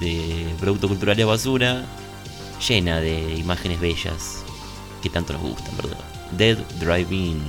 de 0.00 0.46
productos 0.58 0.88
culturales 0.88 1.26
basura, 1.26 1.84
llena 2.66 3.00
de 3.00 3.34
imágenes 3.36 3.80
bellas 3.80 4.42
que 5.02 5.10
tanto 5.10 5.32
nos 5.32 5.42
gustan, 5.42 5.76
¿verdad? 5.76 5.98
Dead 6.36 6.58
Driving, 6.80 7.40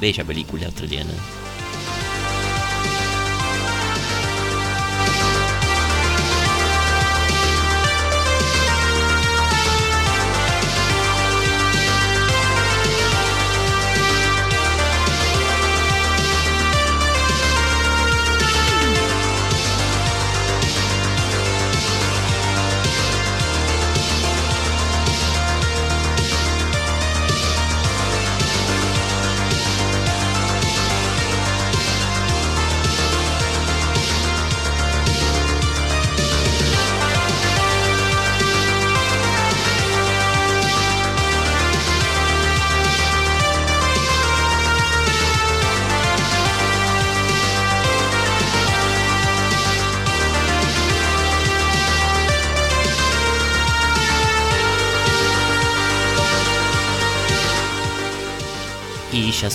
bella 0.00 0.24
película 0.24 0.66
australiana. 0.66 1.12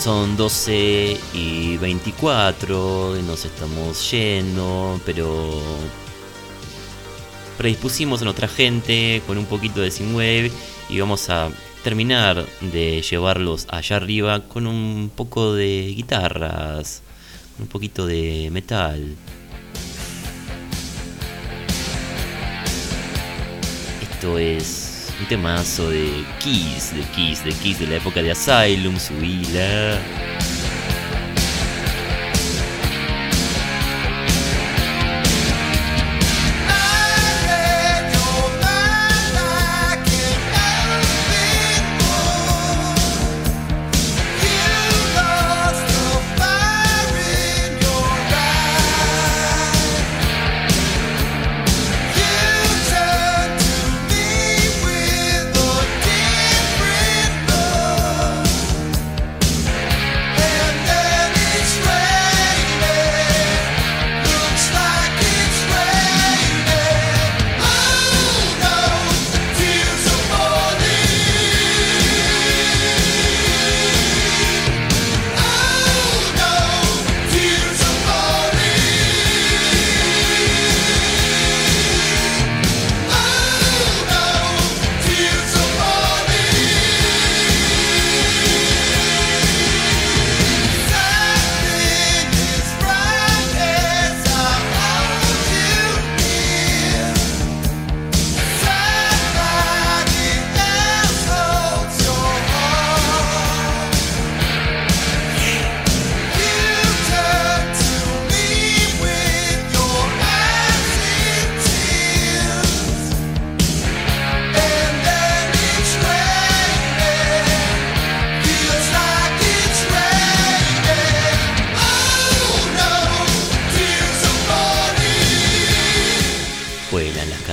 Son 0.07 0.37
12 0.37 1.19
y 1.33 1.75
24, 1.75 3.19
y 3.19 3.23
nos 3.23 3.43
estamos 3.43 4.09
yendo, 4.09 5.01
pero 5.05 5.61
predispusimos 7.57 8.21
a 8.21 8.23
nuestra 8.23 8.47
gente 8.47 9.21
con 9.27 9.37
un 9.37 9.43
poquito 9.43 9.81
de 9.81 9.89
Wave 10.13 10.51
y 10.87 11.01
vamos 11.01 11.29
a 11.29 11.49
terminar 11.83 12.45
de 12.61 13.01
llevarlos 13.01 13.67
allá 13.69 13.97
arriba 13.97 14.47
con 14.47 14.65
un 14.65 15.11
poco 15.13 15.53
de 15.53 15.91
guitarras, 15.93 17.01
un 17.59 17.67
poquito 17.67 18.07
de 18.07 18.47
metal. 18.49 19.13
Esto 24.09 24.39
es 24.39 24.86
un 25.19 25.25
temazo 25.27 25.89
de 25.89 26.25
Kiss, 26.39 26.93
de 26.93 27.01
Kiss, 27.15 27.43
de 27.43 27.51
Kiss 27.51 27.79
de 27.79 27.87
la 27.87 27.95
época 27.95 28.21
de 28.21 28.31
Asylum, 28.31 28.99
subila. 28.99 29.99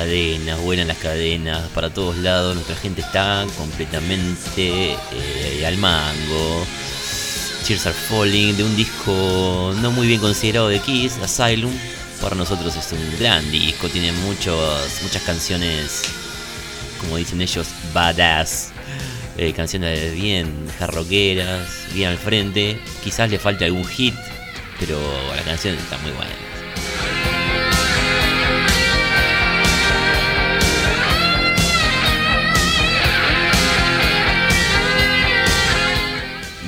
Cadenas, 0.04 0.60
vuelan 0.60 0.88
las 0.88 0.98
cadenas 0.98 1.68
para 1.70 1.88
todos 1.88 2.16
lados. 2.18 2.54
Nuestra 2.54 2.76
gente 2.76 3.00
está 3.00 3.46
completamente 3.56 4.92
eh, 4.92 5.64
al 5.66 5.78
mango. 5.78 6.66
Tears 7.66 7.86
Are 7.86 7.94
Falling, 7.94 8.54
de 8.56 8.64
un 8.64 8.76
disco 8.76 9.74
no 9.80 9.90
muy 9.92 10.06
bien 10.06 10.20
considerado 10.20 10.68
de 10.68 10.78
Kiss, 10.80 11.14
Asylum. 11.22 11.72
Para 12.20 12.36
nosotros 12.36 12.76
es 12.76 12.92
un 12.92 13.18
gran 13.18 13.50
disco, 13.50 13.88
tiene 13.88 14.12
muchos, 14.12 15.02
muchas 15.02 15.22
canciones, 15.22 16.02
como 17.00 17.16
dicen 17.16 17.40
ellos, 17.40 17.68
badass. 17.94 18.72
Eh, 19.38 19.52
canciones 19.54 20.14
bien 20.14 20.66
jarroqueras, 20.78 21.66
bien 21.94 22.10
al 22.10 22.18
frente. 22.18 22.78
Quizás 23.02 23.30
le 23.30 23.38
falte 23.38 23.64
algún 23.64 23.86
hit, 23.86 24.14
pero 24.78 25.00
la 25.34 25.42
canción 25.42 25.74
está 25.74 25.96
muy 25.98 26.12
buena. 26.12 26.53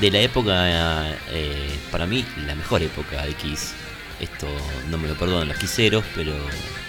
De 0.00 0.10
la 0.10 0.18
época, 0.20 1.10
eh, 1.30 1.78
para 1.90 2.06
mí, 2.06 2.24
la 2.46 2.54
mejor 2.54 2.82
época 2.82 3.24
de 3.24 3.34
Kiss. 3.34 3.72
Esto 4.20 4.46
no 4.90 4.98
me 4.98 5.08
lo 5.08 5.14
perdonan 5.14 5.48
los 5.48 5.58
quiseros, 5.58 6.04
pero 6.14 6.32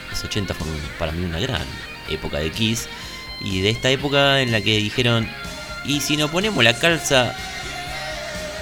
los 0.10 0.24
80 0.24 0.53
fueron 0.53 0.78
para 0.97 1.12
mí 1.12 1.26
una 1.26 1.39
gran 1.39 1.66
época 2.10 2.38
de 2.38 2.51
Kiss. 2.51 2.88
Y 3.41 3.62
de 3.62 3.70
esta 3.70 3.89
época 3.89 4.41
en 4.41 4.51
la 4.51 4.62
que 4.62 4.78
dijeron, 4.78 5.30
y 5.86 6.01
si 6.01 6.18
nos 6.18 6.32
ponemos 6.32 6.64
la 6.64 6.74
calza 6.78 7.36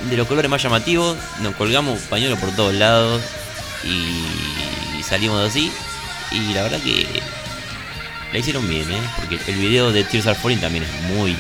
de 0.10 0.18
los 0.18 0.28
colores 0.28 0.50
más 0.50 0.62
llamativos, 0.62 1.18
nos 1.42 1.56
colgamos 1.56 2.00
pañuelos 2.02 2.40
por 2.40 2.52
todos 2.56 2.74
lados 2.74 3.22
y 3.84 5.04
salimos 5.04 5.48
así. 5.48 5.72
Y 6.32 6.54
la 6.54 6.64
verdad 6.64 6.80
que 6.82 7.08
la 8.32 8.40
hicieron 8.40 8.68
bien, 8.68 8.92
¿eh? 8.92 9.02
Porque 9.16 9.40
el 9.48 9.58
video 9.58 9.92
de 9.92 10.04
Tears 10.04 10.28
Are 10.28 10.38
Falling 10.38 10.60
también 10.60 10.84
es 10.84 11.02
muy, 11.16 11.38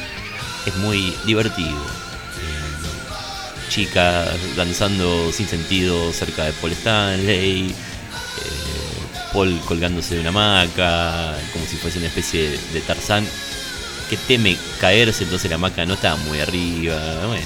es 0.65 0.75
muy 0.77 1.13
divertido. 1.25 1.94
Chicas 3.69 4.29
danzando 4.55 5.31
sin 5.31 5.47
sentido 5.47 6.11
cerca 6.13 6.45
de 6.45 6.53
Paul 6.53 6.71
Stanley. 6.73 7.67
eh, 7.69 7.73
Paul 9.33 9.59
colgándose 9.65 10.15
de 10.15 10.21
una 10.21 10.29
hamaca, 10.29 11.35
como 11.51 11.65
si 11.65 11.75
fuese 11.75 11.97
una 11.97 12.07
especie 12.07 12.51
de, 12.51 12.59
de 12.73 12.81
Tarzán 12.81 13.25
que 14.09 14.17
teme 14.17 14.55
caerse, 14.79 15.23
entonces 15.23 15.49
la 15.49 15.55
hamaca 15.55 15.85
no 15.85 15.95
está 15.95 16.15
muy 16.15 16.39
arriba. 16.39 17.25
Bueno, 17.25 17.45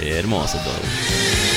eh, 0.00 0.16
hermoso 0.18 0.58
todo. 0.58 1.53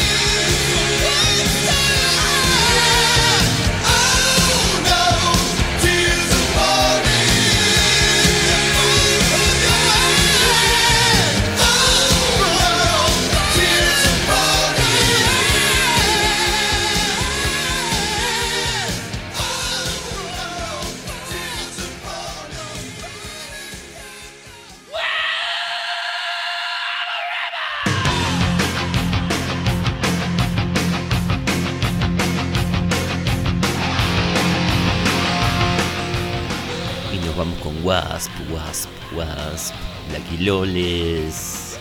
Wasp, 40.18 40.32
Lucky 40.32 40.38
Loles 40.44 41.80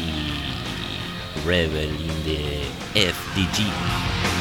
y 0.00 1.46
Rebel 1.46 1.90
in 1.90 2.24
the 2.24 2.64
FDG. 2.94 4.33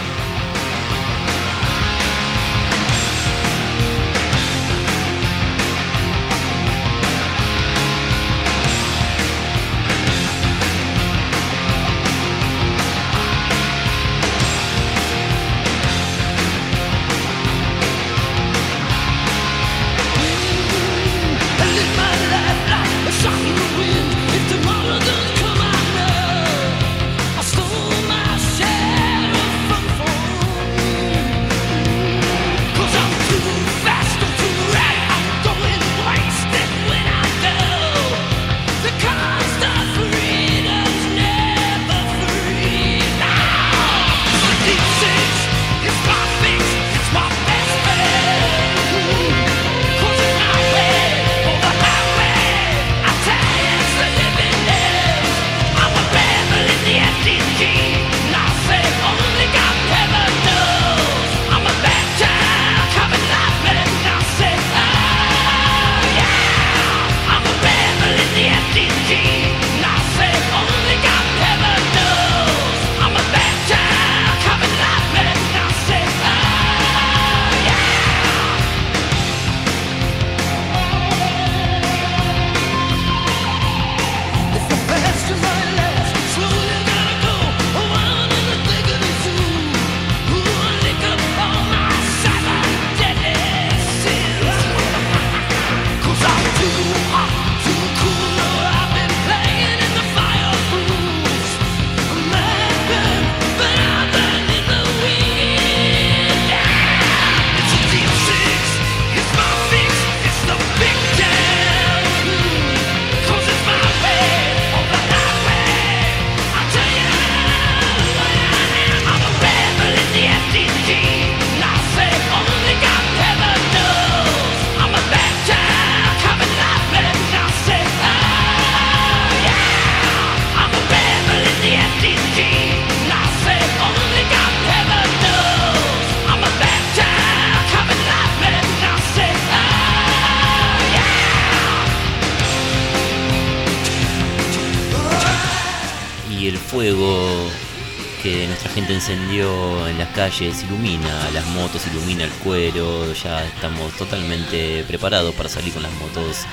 Ilumina 150.30 151.30
las 151.34 151.45
motos, 151.47 151.86
ilumina 151.88 152.24
el 152.24 152.32
cuero. 152.32 153.13
Ya 153.13 153.43
estamos 153.45 153.91
totalmente 153.97 154.84
preparados 154.88 155.36
para 155.36 155.49
salir 155.49 155.74
con 155.74 155.84
las 155.84 155.91
motos 155.93 156.45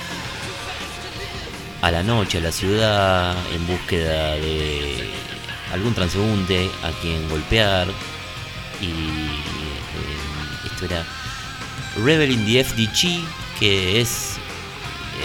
a 1.80 1.90
la 1.90 2.02
noche 2.02 2.38
a 2.38 2.40
la 2.40 2.52
ciudad 2.52 3.36
en 3.54 3.66
búsqueda 3.68 4.34
de 4.34 5.08
algún 5.72 5.94
transeúnte 5.94 6.68
a 6.82 6.90
quien 7.00 7.28
golpear. 7.28 7.86
Y 8.80 8.86
eh, 8.86 10.66
esto 10.66 10.86
era 10.86 11.04
Rebel 11.96 12.32
in 12.32 12.44
the 12.44 12.64
FDG, 12.64 13.24
que 13.60 14.00
es 14.00 14.36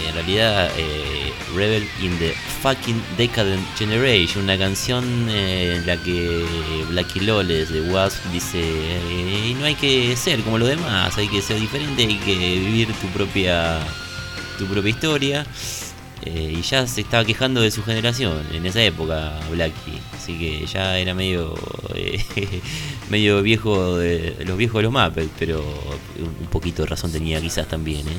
en 0.06 0.14
realidad 0.14 0.70
eh, 0.76 1.25
Rebel 1.54 1.86
in 2.00 2.18
the 2.18 2.32
Fucking 2.62 3.00
Decadent 3.16 3.64
Generation, 3.76 4.44
una 4.44 4.58
canción 4.58 5.28
eh, 5.28 5.76
en 5.76 5.86
la 5.86 5.96
que 5.96 6.44
Blackie 6.88 7.20
Loles 7.20 7.70
de 7.70 7.80
Wasp 7.82 8.24
dice: 8.32 8.60
eh, 8.60 9.54
No 9.58 9.64
hay 9.64 9.74
que 9.74 10.16
ser 10.16 10.40
como 10.40 10.58
los 10.58 10.68
demás, 10.68 11.16
hay 11.16 11.28
que 11.28 11.40
ser 11.42 11.60
diferente, 11.60 12.02
hay 12.02 12.18
que 12.18 12.36
vivir 12.36 12.92
tu 12.94 13.06
propia, 13.08 13.78
tu 14.58 14.66
propia 14.66 14.90
historia. 14.90 15.46
Eh, 16.26 16.54
y 16.58 16.62
ya 16.62 16.86
se 16.88 17.02
estaba 17.02 17.24
quejando 17.24 17.60
de 17.60 17.70
su 17.70 17.84
generación 17.84 18.44
en 18.52 18.66
esa 18.66 18.82
época, 18.82 19.38
Blackie. 19.50 20.00
Así 20.12 20.36
que 20.36 20.66
ya 20.66 20.98
era 20.98 21.14
medio 21.14 21.54
eh, 21.94 22.20
medio 23.10 23.42
viejo 23.42 23.96
de 23.96 24.36
los 24.44 24.56
viejos 24.56 24.78
de 24.78 24.82
los 24.82 24.92
Muppets, 24.92 25.30
pero 25.38 25.60
un 26.18 26.46
poquito 26.48 26.82
de 26.82 26.88
razón 26.88 27.12
tenía 27.12 27.40
quizás 27.40 27.68
también. 27.68 28.08
¿eh? 28.08 28.16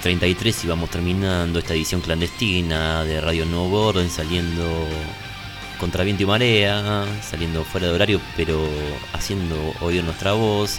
33 0.00 0.64
y 0.64 0.66
vamos 0.66 0.88
terminando 0.90 1.58
esta 1.58 1.74
edición 1.74 2.00
clandestina 2.00 3.04
de 3.04 3.20
Radio 3.20 3.44
Nuevo 3.44 3.88
Orden 3.88 4.08
saliendo 4.08 4.64
contra 5.78 6.04
viento 6.04 6.22
y 6.22 6.26
marea, 6.26 7.04
saliendo 7.22 7.64
fuera 7.64 7.88
de 7.88 7.92
horario 7.92 8.20
pero 8.36 8.66
haciendo 9.12 9.56
oír 9.80 10.02
nuestra 10.02 10.32
voz. 10.32 10.78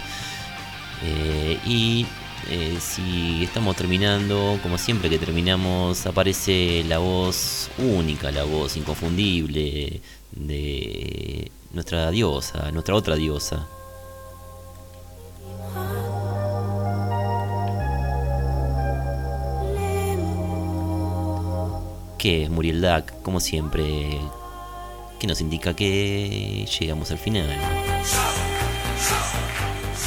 Eh, 1.04 1.58
y 1.64 2.06
eh, 2.50 2.76
si 2.80 3.44
estamos 3.44 3.76
terminando, 3.76 4.58
como 4.62 4.76
siempre 4.76 5.08
que 5.08 5.18
terminamos, 5.18 6.04
aparece 6.06 6.84
la 6.88 6.98
voz 6.98 7.70
única, 7.78 8.32
la 8.32 8.42
voz 8.42 8.76
inconfundible 8.76 10.00
de 10.32 11.50
nuestra 11.72 12.10
diosa, 12.10 12.72
nuestra 12.72 12.96
otra 12.96 13.14
diosa. 13.14 13.68
Que 22.22 22.44
es 22.44 22.50
Muriel 22.50 22.80
Duck, 22.80 23.20
como 23.22 23.40
siempre, 23.40 24.16
que 25.18 25.26
nos 25.26 25.40
indica 25.40 25.74
que 25.74 26.64
llegamos 26.78 27.10
al 27.10 27.18
final. 27.18 27.48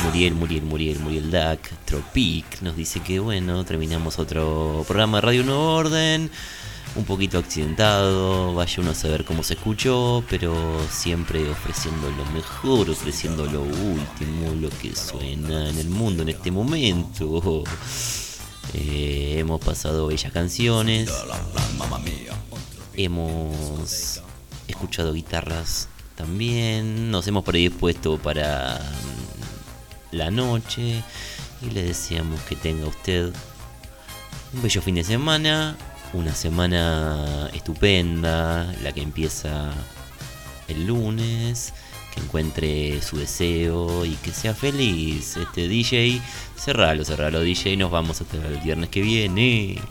Muriel, 0.05 0.33
Muriel, 0.33 0.61
Muriel, 0.61 0.99
Muriel 0.99 1.29
Duck, 1.29 1.59
Tropic, 1.83 2.61
nos 2.61 2.77
dice 2.77 3.01
que 3.01 3.19
bueno, 3.19 3.65
terminamos 3.65 4.17
otro 4.17 4.85
programa 4.87 5.17
de 5.17 5.21
Radio 5.23 5.43
Nuevo 5.43 5.73
Orden, 5.73 6.31
un 6.95 7.03
poquito 7.03 7.37
accidentado, 7.37 8.53
vaya 8.53 8.81
uno 8.81 8.91
a 8.91 8.95
saber 8.95 9.25
cómo 9.25 9.43
se 9.43 9.55
escuchó, 9.55 10.23
pero 10.29 10.55
siempre 10.89 11.49
ofreciendo 11.49 12.09
lo 12.11 12.25
mejor, 12.31 12.89
ofreciendo 12.89 13.45
lo 13.45 13.61
último, 13.61 14.55
lo 14.61 14.69
que 14.69 14.95
suena 14.95 15.69
en 15.69 15.79
el 15.79 15.89
mundo 15.89 16.23
en 16.23 16.29
este 16.29 16.49
momento. 16.49 17.65
Eh, 18.77 19.39
hemos 19.39 19.61
pasado 19.61 20.07
bellas 20.07 20.33
canciones. 20.33 21.09
Hemos 22.93 24.21
escuchado 24.67 25.13
guitarras 25.13 25.87
también. 26.15 27.09
Nos 27.09 27.25
hemos 27.27 27.45
predispuesto 27.45 28.17
para 28.17 28.81
mm, 30.11 30.15
la 30.17 30.29
noche. 30.29 31.01
Y 31.61 31.69
le 31.69 31.83
deseamos 31.83 32.41
que 32.41 32.57
tenga 32.57 32.85
usted 32.87 33.31
un 34.53 34.61
bello 34.61 34.81
fin 34.81 34.95
de 34.95 35.05
semana. 35.05 35.77
Una 36.11 36.35
semana 36.35 37.49
estupenda. 37.53 38.75
La 38.83 38.91
que 38.91 39.01
empieza 39.01 39.71
el 40.67 40.85
lunes. 40.85 41.73
Que 42.15 42.21
encuentre 42.21 43.01
su 43.01 43.17
deseo 43.17 44.05
y 44.05 44.15
que 44.15 44.31
sea 44.31 44.55
feliz. 44.55 45.37
Este 45.37 45.67
DJ, 45.67 46.21
cerralo, 46.57 47.03
cerralo 47.03 47.41
DJ. 47.41 47.75
Nos 47.75 47.91
vamos 47.91 48.21
hasta 48.21 48.37
el 48.37 48.59
viernes 48.61 48.89
que 48.89 49.01
viene. 49.01 49.81